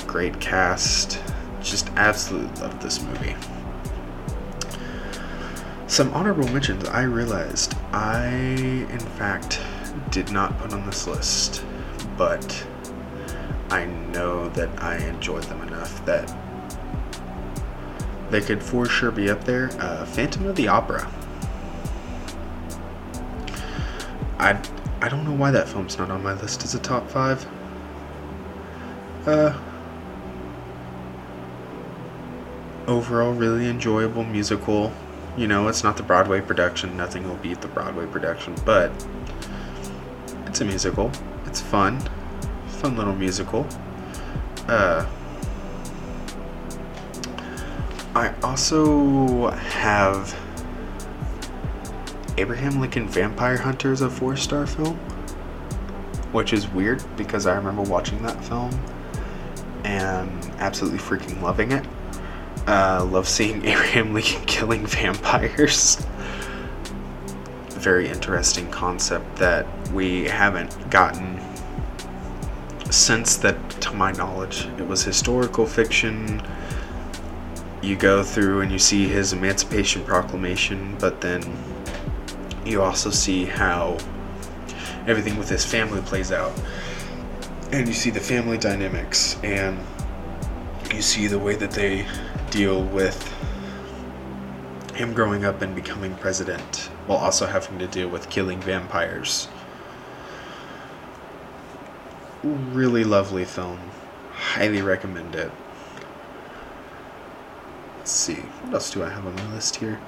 great 0.08 0.40
cast. 0.40 1.22
Just 1.62 1.88
absolutely 1.90 2.60
loved 2.60 2.82
this 2.82 3.00
movie. 3.00 3.36
Some 5.86 6.12
honorable 6.14 6.48
mentions 6.48 6.84
I 6.88 7.02
realized 7.02 7.76
I, 7.92 8.26
in 8.26 8.98
fact, 8.98 9.60
did 10.10 10.32
not 10.32 10.58
put 10.58 10.72
on 10.72 10.84
this 10.84 11.06
list, 11.06 11.64
but 12.16 12.66
I 13.70 13.84
know 13.84 14.48
that 14.50 14.82
I 14.82 14.96
enjoyed 14.98 15.42
them 15.44 15.62
enough 15.62 16.04
that 16.06 16.32
they 18.30 18.40
could 18.40 18.62
for 18.62 18.86
sure 18.86 19.10
be 19.10 19.30
up 19.30 19.44
there. 19.44 19.70
Uh, 19.80 20.04
Phantom 20.04 20.46
of 20.46 20.56
the 20.56 20.68
Opera. 20.68 21.10
I 24.38 24.60
I 25.00 25.08
don't 25.08 25.24
know 25.24 25.32
why 25.32 25.50
that 25.50 25.68
film's 25.68 25.98
not 25.98 26.10
on 26.10 26.22
my 26.22 26.34
list 26.34 26.64
as 26.64 26.74
a 26.74 26.78
top 26.78 27.08
five. 27.08 27.46
Uh, 29.26 29.58
overall 32.86 33.32
really 33.32 33.68
enjoyable 33.68 34.24
musical. 34.24 34.92
You 35.36 35.48
know, 35.48 35.68
it's 35.68 35.84
not 35.84 35.96
the 35.96 36.02
Broadway 36.02 36.40
production, 36.40 36.96
nothing 36.96 37.28
will 37.28 37.36
beat 37.36 37.60
the 37.60 37.68
Broadway 37.68 38.06
production, 38.06 38.54
but 38.64 38.90
it's 40.46 40.60
a 40.60 40.64
musical. 40.64 41.10
It's 41.44 41.60
fun. 41.60 42.00
Fun 42.86 42.96
little 42.96 43.16
musical. 43.16 43.66
Uh 44.68 45.04
I 48.14 48.32
also 48.44 49.48
have 49.50 50.38
Abraham 52.38 52.78
Lincoln 52.80 53.08
Vampire 53.08 53.56
Hunter 53.56 53.90
is 53.90 54.02
a 54.02 54.08
four 54.08 54.36
star 54.36 54.68
film, 54.68 54.96
which 56.30 56.52
is 56.52 56.68
weird 56.68 57.02
because 57.16 57.44
I 57.44 57.56
remember 57.56 57.82
watching 57.82 58.22
that 58.22 58.44
film 58.44 58.70
and 59.82 60.44
absolutely 60.58 61.00
freaking 61.00 61.42
loving 61.42 61.72
it. 61.72 61.84
Uh, 62.68 63.04
love 63.04 63.26
seeing 63.26 63.64
Abraham 63.64 64.14
Lincoln 64.14 64.44
killing 64.44 64.86
vampires. 64.86 66.06
Very 67.70 68.08
interesting 68.08 68.70
concept 68.70 69.34
that 69.38 69.66
we 69.90 70.26
haven't 70.26 70.88
gotten 70.88 71.40
since 72.96 73.36
that, 73.36 73.70
to 73.82 73.92
my 73.92 74.12
knowledge, 74.12 74.66
it 74.78 74.86
was 74.86 75.04
historical 75.04 75.66
fiction. 75.66 76.42
You 77.82 77.94
go 77.96 78.22
through 78.22 78.62
and 78.62 78.72
you 78.72 78.78
see 78.78 79.06
his 79.06 79.32
Emancipation 79.32 80.02
Proclamation, 80.04 80.96
but 80.98 81.20
then 81.20 81.42
you 82.64 82.82
also 82.82 83.10
see 83.10 83.44
how 83.44 83.98
everything 85.06 85.36
with 85.36 85.48
his 85.48 85.64
family 85.64 86.00
plays 86.02 86.32
out. 86.32 86.52
And 87.70 87.86
you 87.86 87.94
see 87.94 88.10
the 88.10 88.20
family 88.20 88.58
dynamics, 88.58 89.36
and 89.42 89.78
you 90.92 91.02
see 91.02 91.26
the 91.26 91.38
way 91.38 91.54
that 91.56 91.72
they 91.72 92.06
deal 92.50 92.82
with 92.82 93.32
him 94.94 95.12
growing 95.12 95.44
up 95.44 95.60
and 95.60 95.74
becoming 95.74 96.14
president 96.14 96.90
while 97.06 97.18
also 97.18 97.44
having 97.44 97.78
to 97.78 97.86
deal 97.86 98.08
with 98.08 98.30
killing 98.30 98.60
vampires. 98.60 99.48
Really 102.42 103.04
lovely 103.04 103.44
film. 103.44 103.78
Highly 104.32 104.82
recommend 104.82 105.34
it. 105.34 105.50
Let's 107.98 108.10
see. 108.10 108.34
What 108.34 108.74
else 108.74 108.90
do 108.90 109.02
I 109.02 109.08
have 109.08 109.26
on 109.26 109.34
my 109.34 109.54
list 109.54 109.76
here? 109.76 109.98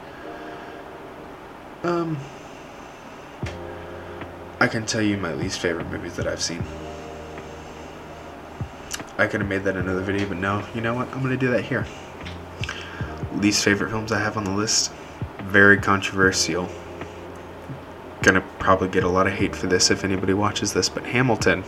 Um 1.83 2.19
I 4.61 4.67
can 4.67 4.87
tell 4.87 5.03
you 5.03 5.17
my 5.17 5.33
least 5.35 5.61
favorite 5.61 5.89
movies 5.89 6.17
that 6.17 6.27
I've 6.27 6.43
seen. 6.43 6.65
I 9.17 9.27
could 9.27 9.41
have 9.41 9.49
made 9.49 9.65
that 9.65 9.77
another 9.77 10.01
video, 10.01 10.29
but 10.29 10.37
no, 10.37 10.65
you 10.75 10.81
know 10.81 10.95
what? 10.95 11.09
I'm 11.13 11.23
to 11.29 11.37
do 11.37 11.51
that 11.51 11.65
here 11.65 11.87
least 13.41 13.65
favorite 13.65 13.91
films 13.91 14.13
I 14.13 14.19
have 14.19 14.37
on 14.37 14.45
the 14.45 14.51
list. 14.51 14.93
Very 15.43 15.79
controversial. 15.79 16.69
Gonna 18.23 18.41
probably 18.59 18.89
get 18.89 19.05
a 19.05 19.09
lot 19.09 19.27
of 19.27 19.33
hate 19.33 19.55
for 19.55 19.67
this 19.67 19.91
if 19.91 20.05
anybody 20.05 20.35
watches 20.35 20.73
this, 20.73 20.89
but 20.89 21.05
Hamilton. 21.05 21.65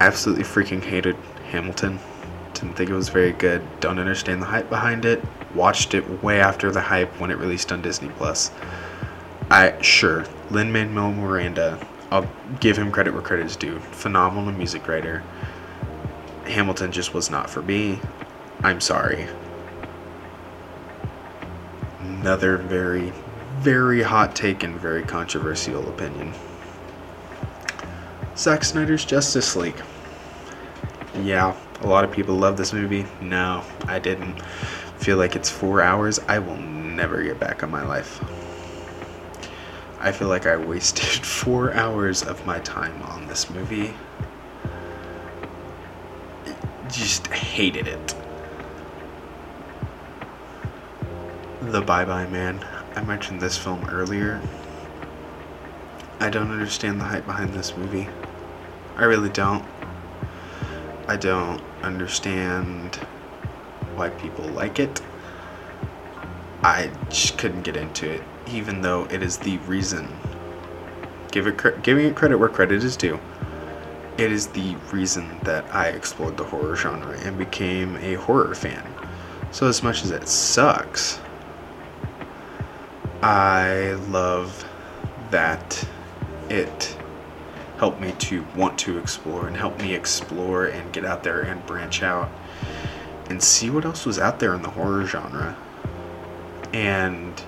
Absolutely 0.00 0.44
freaking 0.44 0.82
hated 0.82 1.16
Hamilton. 1.50 1.98
Didn't 2.54 2.74
think 2.74 2.90
it 2.90 2.94
was 2.94 3.08
very 3.08 3.32
good. 3.32 3.62
Don't 3.80 3.98
understand 3.98 4.42
the 4.42 4.46
hype 4.46 4.68
behind 4.68 5.04
it. 5.04 5.22
Watched 5.54 5.94
it 5.94 6.22
way 6.22 6.40
after 6.40 6.70
the 6.70 6.80
hype 6.80 7.20
when 7.20 7.30
it 7.30 7.38
released 7.38 7.70
on 7.70 7.82
Disney 7.82 8.08
Plus. 8.16 8.50
I 9.50 9.80
sure 9.82 10.24
Lin 10.50 10.72
Manuel 10.72 11.12
Miranda. 11.12 11.86
I'll 12.10 12.28
give 12.58 12.76
him 12.76 12.90
credit 12.90 13.12
where 13.12 13.22
credit 13.22 13.46
is 13.46 13.56
due. 13.56 13.78
Phenomenal 13.78 14.52
music 14.52 14.88
writer. 14.88 15.22
Hamilton 16.44 16.90
just 16.90 17.14
was 17.14 17.30
not 17.30 17.48
for 17.48 17.62
me. 17.62 18.00
I'm 18.62 18.80
sorry 18.80 19.28
another 22.20 22.58
very, 22.58 23.12
very 23.60 24.02
hot 24.02 24.36
take 24.36 24.62
and 24.62 24.78
very 24.78 25.02
controversial 25.02 25.88
opinion. 25.88 26.34
Zack 28.40 28.64
Snyder's 28.64 29.04
Justice 29.04 29.54
League. 29.54 29.82
Yeah, 31.22 31.54
a 31.82 31.86
lot 31.86 32.04
of 32.04 32.10
people 32.10 32.36
love 32.36 32.56
this 32.56 32.72
movie. 32.72 33.04
No, 33.20 33.62
I 33.86 33.98
didn't. 33.98 34.40
Feel 34.96 35.18
like 35.18 35.36
it's 35.36 35.50
four 35.50 35.82
hours 35.82 36.18
I 36.20 36.38
will 36.38 36.56
never 36.56 37.22
get 37.22 37.38
back 37.38 37.62
on 37.62 37.70
my 37.70 37.82
life. 37.82 38.24
I 40.00 40.10
feel 40.10 40.28
like 40.28 40.46
I 40.46 40.56
wasted 40.56 41.04
four 41.26 41.74
hours 41.74 42.22
of 42.22 42.46
my 42.46 42.60
time 42.60 43.02
on 43.02 43.26
this 43.26 43.50
movie. 43.50 43.92
Just 46.90 47.26
hated 47.26 47.88
it. 47.88 48.14
The 51.60 51.82
Bye 51.82 52.06
Bye 52.06 52.26
Man. 52.28 52.64
I 52.96 53.02
mentioned 53.02 53.42
this 53.42 53.58
film 53.58 53.84
earlier. 53.90 54.40
I 56.20 56.30
don't 56.30 56.50
understand 56.50 56.98
the 56.98 57.04
hype 57.04 57.26
behind 57.26 57.52
this 57.52 57.76
movie. 57.76 58.08
I 59.00 59.04
really 59.04 59.30
don't. 59.30 59.64
I 61.08 61.16
don't 61.16 61.62
understand 61.82 62.96
why 63.94 64.10
people 64.10 64.44
like 64.48 64.78
it. 64.78 65.00
I 66.62 66.90
just 67.08 67.38
couldn't 67.38 67.62
get 67.62 67.78
into 67.78 68.10
it, 68.10 68.22
even 68.46 68.82
though 68.82 69.06
it 69.06 69.22
is 69.22 69.38
the 69.38 69.56
reason. 69.60 70.06
Give 71.32 71.46
it 71.46 71.82
giving 71.82 72.04
it 72.04 72.14
credit 72.14 72.36
where 72.36 72.50
credit 72.50 72.84
is 72.84 72.94
due. 72.94 73.18
It 74.18 74.30
is 74.30 74.48
the 74.48 74.76
reason 74.92 75.40
that 75.44 75.64
I 75.74 75.88
explored 75.88 76.36
the 76.36 76.44
horror 76.44 76.76
genre 76.76 77.18
and 77.20 77.38
became 77.38 77.96
a 78.02 78.14
horror 78.16 78.54
fan. 78.54 78.86
So 79.50 79.66
as 79.66 79.82
much 79.82 80.04
as 80.04 80.10
it 80.10 80.28
sucks, 80.28 81.18
I 83.22 83.92
love 84.10 84.62
that 85.30 85.88
it 86.50 86.98
helped 87.80 87.98
me 87.98 88.12
to 88.18 88.46
want 88.54 88.78
to 88.78 88.98
explore 88.98 89.46
and 89.46 89.56
help 89.56 89.80
me 89.80 89.94
explore 89.94 90.66
and 90.66 90.92
get 90.92 91.02
out 91.02 91.24
there 91.24 91.40
and 91.40 91.64
branch 91.64 92.02
out 92.02 92.28
and 93.30 93.42
see 93.42 93.70
what 93.70 93.86
else 93.86 94.04
was 94.04 94.18
out 94.18 94.38
there 94.38 94.54
in 94.54 94.60
the 94.60 94.68
horror 94.68 95.06
genre. 95.06 95.56
And 96.74 97.42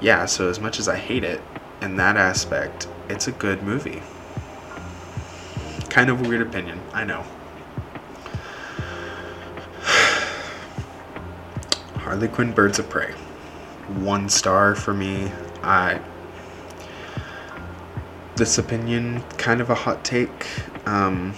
yeah, 0.00 0.26
so 0.26 0.48
as 0.48 0.58
much 0.58 0.80
as 0.80 0.88
I 0.88 0.96
hate 0.96 1.22
it 1.22 1.40
in 1.82 1.94
that 1.98 2.16
aspect, 2.16 2.88
it's 3.08 3.28
a 3.28 3.32
good 3.32 3.62
movie. 3.62 4.02
Kind 5.88 6.10
of 6.10 6.20
a 6.20 6.28
weird 6.28 6.42
opinion, 6.42 6.80
I 6.92 7.04
know. 7.04 7.24
Harley 12.00 12.26
Quinn 12.26 12.50
Birds 12.50 12.80
of 12.80 12.90
Prey. 12.90 13.12
One 14.00 14.28
star 14.28 14.74
for 14.74 14.92
me. 14.92 15.30
I 15.62 16.00
this 18.36 18.58
opinion 18.58 19.22
kind 19.38 19.60
of 19.60 19.70
a 19.70 19.74
hot 19.74 20.04
take. 20.04 20.46
Um, 20.86 21.34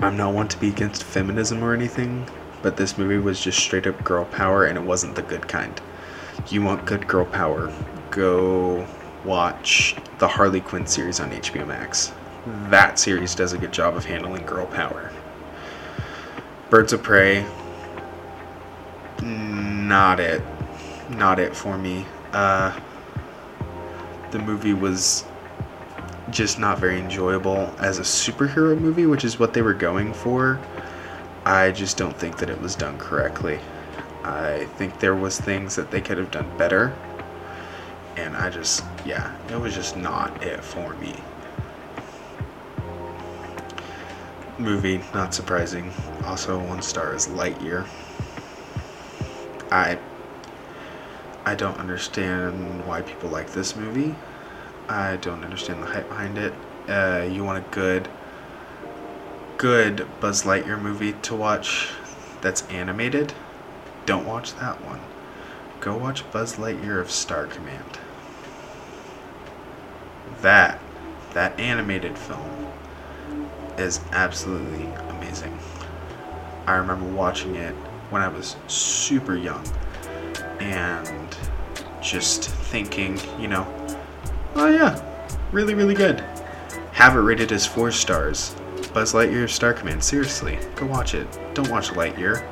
I'm 0.00 0.16
not 0.16 0.34
one 0.34 0.48
to 0.48 0.58
be 0.58 0.68
against 0.68 1.02
feminism 1.04 1.64
or 1.64 1.72
anything, 1.72 2.28
but 2.62 2.76
this 2.76 2.98
movie 2.98 3.18
was 3.18 3.40
just 3.40 3.58
straight 3.58 3.86
up 3.86 4.02
girl 4.04 4.26
power 4.26 4.64
and 4.64 4.76
it 4.76 4.84
wasn't 4.84 5.14
the 5.14 5.22
good 5.22 5.48
kind. 5.48 5.80
You 6.48 6.62
want 6.62 6.84
good 6.84 7.08
girl 7.08 7.24
power, 7.24 7.72
go 8.10 8.86
watch 9.24 9.96
the 10.18 10.28
Harley 10.28 10.60
Quinn 10.60 10.86
series 10.86 11.20
on 11.20 11.30
HBO 11.30 11.66
Max. 11.66 12.12
That 12.68 12.98
series 12.98 13.34
does 13.34 13.54
a 13.54 13.58
good 13.58 13.72
job 13.72 13.96
of 13.96 14.04
handling 14.04 14.44
girl 14.44 14.66
power. 14.66 15.10
Birds 16.68 16.92
of 16.92 17.02
Prey, 17.02 17.46
not 19.22 20.20
it. 20.20 20.42
Not 21.10 21.38
it 21.38 21.56
for 21.56 21.78
me. 21.78 22.04
Uh, 22.32 22.78
the 24.36 24.44
movie 24.44 24.74
was 24.74 25.24
just 26.30 26.58
not 26.58 26.78
very 26.78 26.98
enjoyable 26.98 27.74
as 27.78 27.98
a 27.98 28.02
superhero 28.02 28.78
movie, 28.78 29.06
which 29.06 29.24
is 29.24 29.38
what 29.38 29.54
they 29.54 29.62
were 29.62 29.72
going 29.72 30.12
for. 30.12 30.60
I 31.46 31.70
just 31.70 31.96
don't 31.96 32.16
think 32.16 32.36
that 32.38 32.50
it 32.50 32.60
was 32.60 32.74
done 32.74 32.98
correctly. 32.98 33.58
I 34.24 34.66
think 34.76 34.98
there 34.98 35.14
was 35.14 35.40
things 35.40 35.74
that 35.76 35.90
they 35.90 36.02
could 36.02 36.18
have 36.18 36.30
done 36.30 36.50
better. 36.58 36.94
And 38.16 38.36
I 38.36 38.50
just 38.50 38.84
yeah, 39.06 39.34
it 39.50 39.58
was 39.58 39.74
just 39.74 39.96
not 39.96 40.42
it 40.42 40.62
for 40.62 40.94
me. 40.96 41.14
Movie, 44.58 45.02
not 45.14 45.32
surprising. 45.32 45.92
Also 46.24 46.58
one 46.58 46.82
star 46.82 47.14
is 47.14 47.28
Lightyear. 47.28 47.86
I 49.70 49.98
I 51.46 51.54
don't 51.54 51.78
understand 51.78 52.84
why 52.88 53.02
people 53.02 53.30
like 53.30 53.52
this 53.52 53.76
movie. 53.76 54.16
I 54.88 55.14
don't 55.14 55.44
understand 55.44 55.80
the 55.80 55.86
hype 55.86 56.08
behind 56.08 56.38
it. 56.38 56.52
Uh, 56.88 57.24
you 57.30 57.44
want 57.44 57.64
a 57.64 57.70
good, 57.70 58.08
good 59.56 60.08
Buzz 60.18 60.42
Lightyear 60.42 60.82
movie 60.82 61.12
to 61.12 61.36
watch 61.36 61.90
that's 62.40 62.62
animated? 62.62 63.32
Don't 64.06 64.26
watch 64.26 64.56
that 64.56 64.84
one. 64.84 64.98
Go 65.78 65.96
watch 65.96 66.28
Buzz 66.32 66.56
Lightyear 66.56 67.00
of 67.00 67.12
Star 67.12 67.46
Command. 67.46 68.00
That, 70.42 70.80
that 71.32 71.58
animated 71.60 72.18
film 72.18 72.72
is 73.78 74.00
absolutely 74.10 74.86
amazing. 75.10 75.56
I 76.66 76.74
remember 76.74 77.06
watching 77.06 77.54
it 77.54 77.74
when 78.10 78.20
I 78.20 78.26
was 78.26 78.56
super 78.66 79.36
young 79.36 79.64
and 80.60 81.36
just 82.02 82.50
thinking, 82.50 83.18
you 83.38 83.48
know, 83.48 83.66
oh 84.54 84.68
yeah, 84.68 85.00
really, 85.52 85.74
really 85.74 85.94
good. 85.94 86.20
Have 86.92 87.16
it 87.16 87.20
rated 87.20 87.52
as 87.52 87.66
four 87.66 87.90
stars. 87.90 88.54
Buzz 88.94 89.12
Lightyear 89.12 89.48
Star 89.48 89.74
Command, 89.74 90.02
seriously, 90.02 90.58
go 90.74 90.86
watch 90.86 91.14
it. 91.14 91.26
Don't 91.54 91.68
watch 91.70 91.90
Lightyear. 91.90 92.46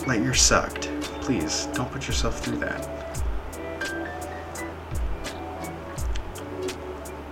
Lightyear 0.00 0.34
sucked. 0.34 0.88
Please, 1.20 1.66
don't 1.74 1.90
put 1.92 2.06
yourself 2.06 2.40
through 2.40 2.58
that. 2.58 2.88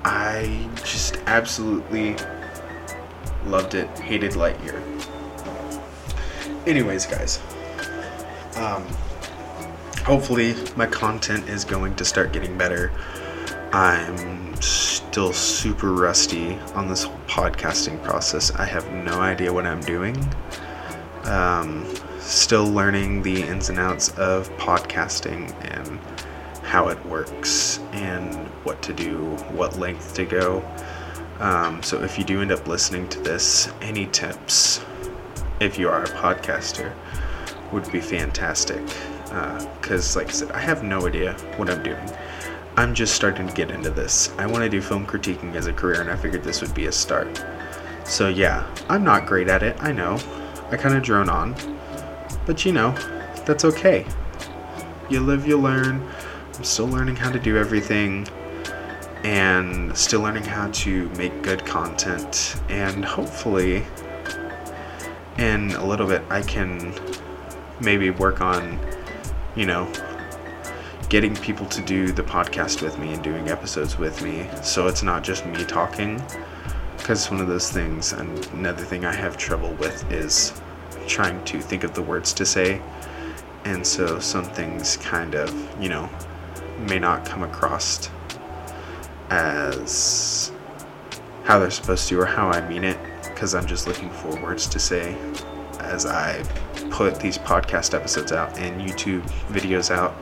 I 0.04 0.68
just 0.84 1.18
absolutely 1.26 2.16
loved 3.46 3.74
it, 3.74 3.88
hated 3.98 4.32
Lightyear. 4.32 4.80
Anyways, 6.66 7.06
guys, 7.06 7.40
um, 8.56 8.86
hopefully 10.04 10.54
my 10.76 10.86
content 10.86 11.48
is 11.48 11.64
going 11.64 11.94
to 11.96 12.04
start 12.04 12.32
getting 12.32 12.56
better. 12.56 12.90
I'm 13.72 14.60
still 14.60 15.32
super 15.32 15.92
rusty 15.92 16.54
on 16.74 16.88
this 16.88 17.04
whole 17.04 17.18
podcasting 17.26 18.02
process. 18.02 18.50
I 18.52 18.64
have 18.64 18.90
no 18.92 19.20
idea 19.20 19.52
what 19.52 19.66
I'm 19.66 19.80
doing. 19.80 20.16
Um, 21.24 21.86
still 22.18 22.66
learning 22.66 23.22
the 23.22 23.42
ins 23.42 23.68
and 23.68 23.78
outs 23.78 24.08
of 24.18 24.48
podcasting 24.56 25.52
and 25.76 26.00
how 26.64 26.88
it 26.88 27.04
works 27.06 27.78
and 27.92 28.34
what 28.64 28.82
to 28.82 28.92
do, 28.92 29.16
what 29.52 29.78
length 29.78 30.14
to 30.14 30.24
go. 30.24 30.64
Um, 31.38 31.82
so 31.82 32.02
if 32.02 32.18
you 32.18 32.24
do 32.24 32.42
end 32.42 32.52
up 32.52 32.66
listening 32.66 33.08
to 33.10 33.20
this, 33.20 33.68
any 33.80 34.06
tips, 34.06 34.84
if 35.60 35.78
you 35.78 35.88
are 35.88 36.04
a 36.04 36.08
podcaster, 36.08 36.92
would 37.72 37.90
be 37.92 38.00
fantastic 38.00 38.82
because, 39.30 40.16
uh, 40.16 40.20
like 40.20 40.28
I 40.28 40.32
said, 40.32 40.50
I 40.52 40.58
have 40.58 40.82
no 40.82 41.06
idea 41.06 41.34
what 41.56 41.70
I'm 41.70 41.82
doing. 41.82 42.10
I'm 42.76 42.94
just 42.94 43.14
starting 43.14 43.46
to 43.46 43.54
get 43.54 43.70
into 43.70 43.90
this. 43.90 44.32
I 44.38 44.46
want 44.46 44.64
to 44.64 44.68
do 44.68 44.80
film 44.80 45.06
critiquing 45.06 45.54
as 45.54 45.66
a 45.66 45.72
career, 45.72 46.00
and 46.00 46.10
I 46.10 46.16
figured 46.16 46.42
this 46.42 46.60
would 46.60 46.74
be 46.74 46.86
a 46.86 46.92
start. 46.92 47.44
So, 48.04 48.28
yeah, 48.28 48.66
I'm 48.88 49.04
not 49.04 49.26
great 49.26 49.48
at 49.48 49.62
it, 49.62 49.76
I 49.80 49.92
know. 49.92 50.18
I 50.70 50.76
kind 50.76 50.96
of 50.96 51.02
drone 51.02 51.28
on. 51.28 51.54
But, 52.46 52.64
you 52.64 52.72
know, 52.72 52.92
that's 53.46 53.64
okay. 53.64 54.04
You 55.08 55.20
live, 55.20 55.46
you 55.46 55.58
learn. 55.58 56.08
I'm 56.56 56.64
still 56.64 56.86
learning 56.86 57.16
how 57.16 57.30
to 57.30 57.38
do 57.38 57.56
everything 57.56 58.26
and 59.24 59.96
still 59.96 60.22
learning 60.22 60.44
how 60.44 60.70
to 60.70 61.08
make 61.10 61.42
good 61.42 61.64
content. 61.64 62.56
And 62.68 63.04
hopefully, 63.04 63.84
in 65.38 65.72
a 65.72 65.84
little 65.84 66.06
bit, 66.06 66.22
I 66.30 66.42
can 66.42 66.94
maybe 67.80 68.10
work 68.10 68.40
on 68.40 68.78
you 69.56 69.66
know, 69.66 69.90
getting 71.08 71.34
people 71.36 71.66
to 71.66 71.82
do 71.82 72.12
the 72.12 72.22
podcast 72.22 72.82
with 72.82 72.98
me 72.98 73.12
and 73.12 73.22
doing 73.22 73.48
episodes 73.48 73.98
with 73.98 74.22
me. 74.22 74.48
So 74.62 74.86
it's 74.86 75.02
not 75.02 75.24
just 75.24 75.44
me 75.46 75.64
talking 75.64 76.22
because 76.96 77.30
one 77.30 77.40
of 77.40 77.48
those 77.48 77.70
things 77.70 78.12
and 78.12 78.46
another 78.52 78.84
thing 78.84 79.04
i 79.04 79.12
have 79.12 79.36
trouble 79.36 79.72
with 79.74 80.10
is 80.12 80.60
trying 81.08 81.42
to 81.44 81.60
think 81.60 81.82
of 81.82 81.94
the 81.94 82.02
words 82.02 82.32
to 82.34 82.46
say. 82.46 82.80
And 83.64 83.84
so 83.86 84.20
some 84.20 84.44
things 84.44 84.96
kind 84.98 85.34
of 85.34 85.52
you 85.82 85.88
know 85.88 86.08
may 86.78 86.98
not 86.98 87.24
come 87.24 87.42
across 87.42 88.08
as 89.30 90.52
how 91.44 91.58
they're 91.58 91.70
supposed 91.70 92.08
to 92.08 92.20
or 92.20 92.26
how 92.26 92.48
i 92.50 92.66
mean 92.68 92.84
it 92.84 92.98
because 93.24 93.54
i'm 93.54 93.66
just 93.66 93.86
looking 93.86 94.10
for 94.10 94.40
words 94.42 94.66
to 94.66 94.78
say 94.78 95.16
as 95.90 96.06
I 96.06 96.42
put 96.90 97.20
these 97.20 97.36
podcast 97.36 97.94
episodes 97.94 98.32
out 98.32 98.58
and 98.58 98.80
YouTube 98.80 99.22
videos 99.48 99.90
out. 99.90 100.14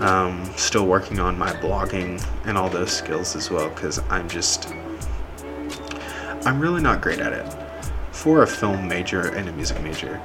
Um, 0.00 0.44
still 0.56 0.86
working 0.86 1.20
on 1.20 1.38
my 1.38 1.52
blogging 1.54 2.22
and 2.44 2.58
all 2.58 2.68
those 2.68 2.92
skills 2.92 3.34
as 3.34 3.50
well 3.50 3.70
because 3.70 3.98
I'm 4.10 4.28
just, 4.28 4.68
I'm 6.44 6.60
really 6.60 6.82
not 6.82 7.00
great 7.00 7.18
at 7.18 7.32
it. 7.32 7.46
For 8.12 8.42
a 8.42 8.46
film 8.46 8.88
major 8.88 9.34
and 9.34 9.48
a 9.48 9.52
music 9.52 9.80
major, 9.82 10.20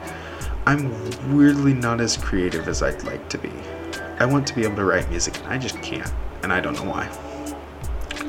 I'm 0.66 1.36
weirdly 1.36 1.74
not 1.74 2.02
as 2.02 2.18
creative 2.18 2.68
as 2.68 2.82
I'd 2.82 3.04
like 3.04 3.30
to 3.30 3.38
be. 3.38 3.52
I 4.20 4.26
want 4.26 4.46
to 4.48 4.56
be 4.56 4.64
able 4.64 4.76
to 4.78 4.86
write 4.86 5.10
music 5.10 5.38
and 5.40 5.48
I 5.48 5.58
just 5.58 5.82
can't, 5.82 6.12
and 6.44 6.52
I 6.52 6.60
don't 6.60 6.76
know 6.76 6.84
why. 6.84 7.10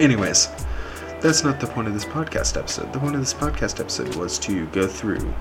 Anyways, 0.00 0.48
that's 1.20 1.44
not 1.44 1.60
the 1.60 1.66
point 1.66 1.88
of 1.88 1.94
this 1.94 2.04
podcast 2.04 2.56
episode. 2.56 2.92
The 2.92 2.98
point 2.98 3.14
of 3.14 3.20
this 3.20 3.34
podcast 3.34 3.78
episode 3.78 4.14
was 4.16 4.38
to 4.40 4.66
go 4.66 4.86
through 4.86 5.32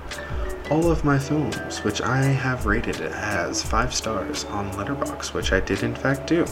all 0.72 0.90
of 0.90 1.04
my 1.04 1.20
films, 1.20 1.80
which 1.80 2.02
I 2.02 2.22
have 2.22 2.66
rated 2.66 3.02
as 3.02 3.62
five 3.62 3.94
stars 3.94 4.46
on 4.46 4.72
Letterboxd, 4.72 5.34
which 5.34 5.52
I 5.52 5.60
did 5.60 5.84
in 5.84 5.94
fact 5.94 6.28
do. 6.28 6.46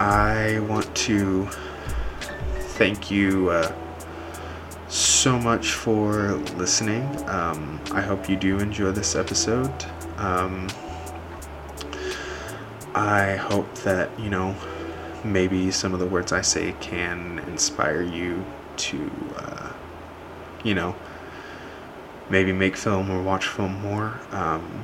I 0.00 0.60
want 0.60 0.92
to 0.96 1.46
thank 2.78 3.10
you 3.10 3.50
uh, 3.50 3.70
so 4.88 5.38
much 5.38 5.74
for 5.74 6.32
listening. 6.56 7.04
Um, 7.28 7.78
I 7.92 8.00
hope 8.00 8.30
you 8.30 8.36
do 8.36 8.58
enjoy 8.58 8.92
this 8.92 9.14
episode. 9.14 9.84
Um, 10.16 10.68
I 12.94 13.36
hope 13.36 13.72
that, 13.80 14.08
you 14.18 14.30
know, 14.30 14.56
maybe 15.22 15.70
some 15.70 15.92
of 15.92 16.00
the 16.00 16.06
words 16.06 16.32
I 16.32 16.40
say 16.40 16.74
can 16.80 17.40
inspire 17.40 18.00
you 18.00 18.42
to, 18.78 19.10
uh, 19.36 19.72
you 20.64 20.74
know, 20.74 20.96
maybe 22.32 22.50
make 22.50 22.76
film 22.76 23.10
or 23.10 23.22
watch 23.22 23.46
film 23.46 23.80
more. 23.82 24.18
Um, 24.32 24.82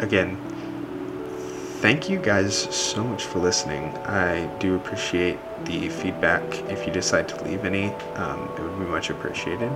again, 0.00 0.38
thank 1.82 2.08
you 2.08 2.18
guys 2.18 2.56
so 2.74 3.04
much 3.04 3.24
for 3.24 3.40
listening. 3.40 3.94
I 4.06 4.46
do 4.58 4.74
appreciate 4.74 5.38
the 5.66 5.90
feedback. 5.90 6.42
If 6.70 6.86
you 6.86 6.92
decide 6.92 7.28
to 7.28 7.44
leave 7.44 7.66
any, 7.66 7.92
um, 8.14 8.48
it 8.56 8.62
would 8.62 8.78
be 8.78 8.86
much 8.86 9.10
appreciated. 9.10 9.70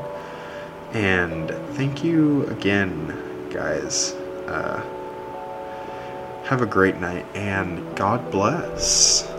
And 0.95 1.51
thank 1.75 2.03
you 2.03 2.47
again, 2.47 3.15
guys. 3.51 4.13
Uh, 4.49 4.83
have 6.45 6.63
a 6.63 6.67
great 6.67 6.97
night 6.97 7.27
and 7.35 7.95
God 7.95 8.31
bless. 8.31 9.30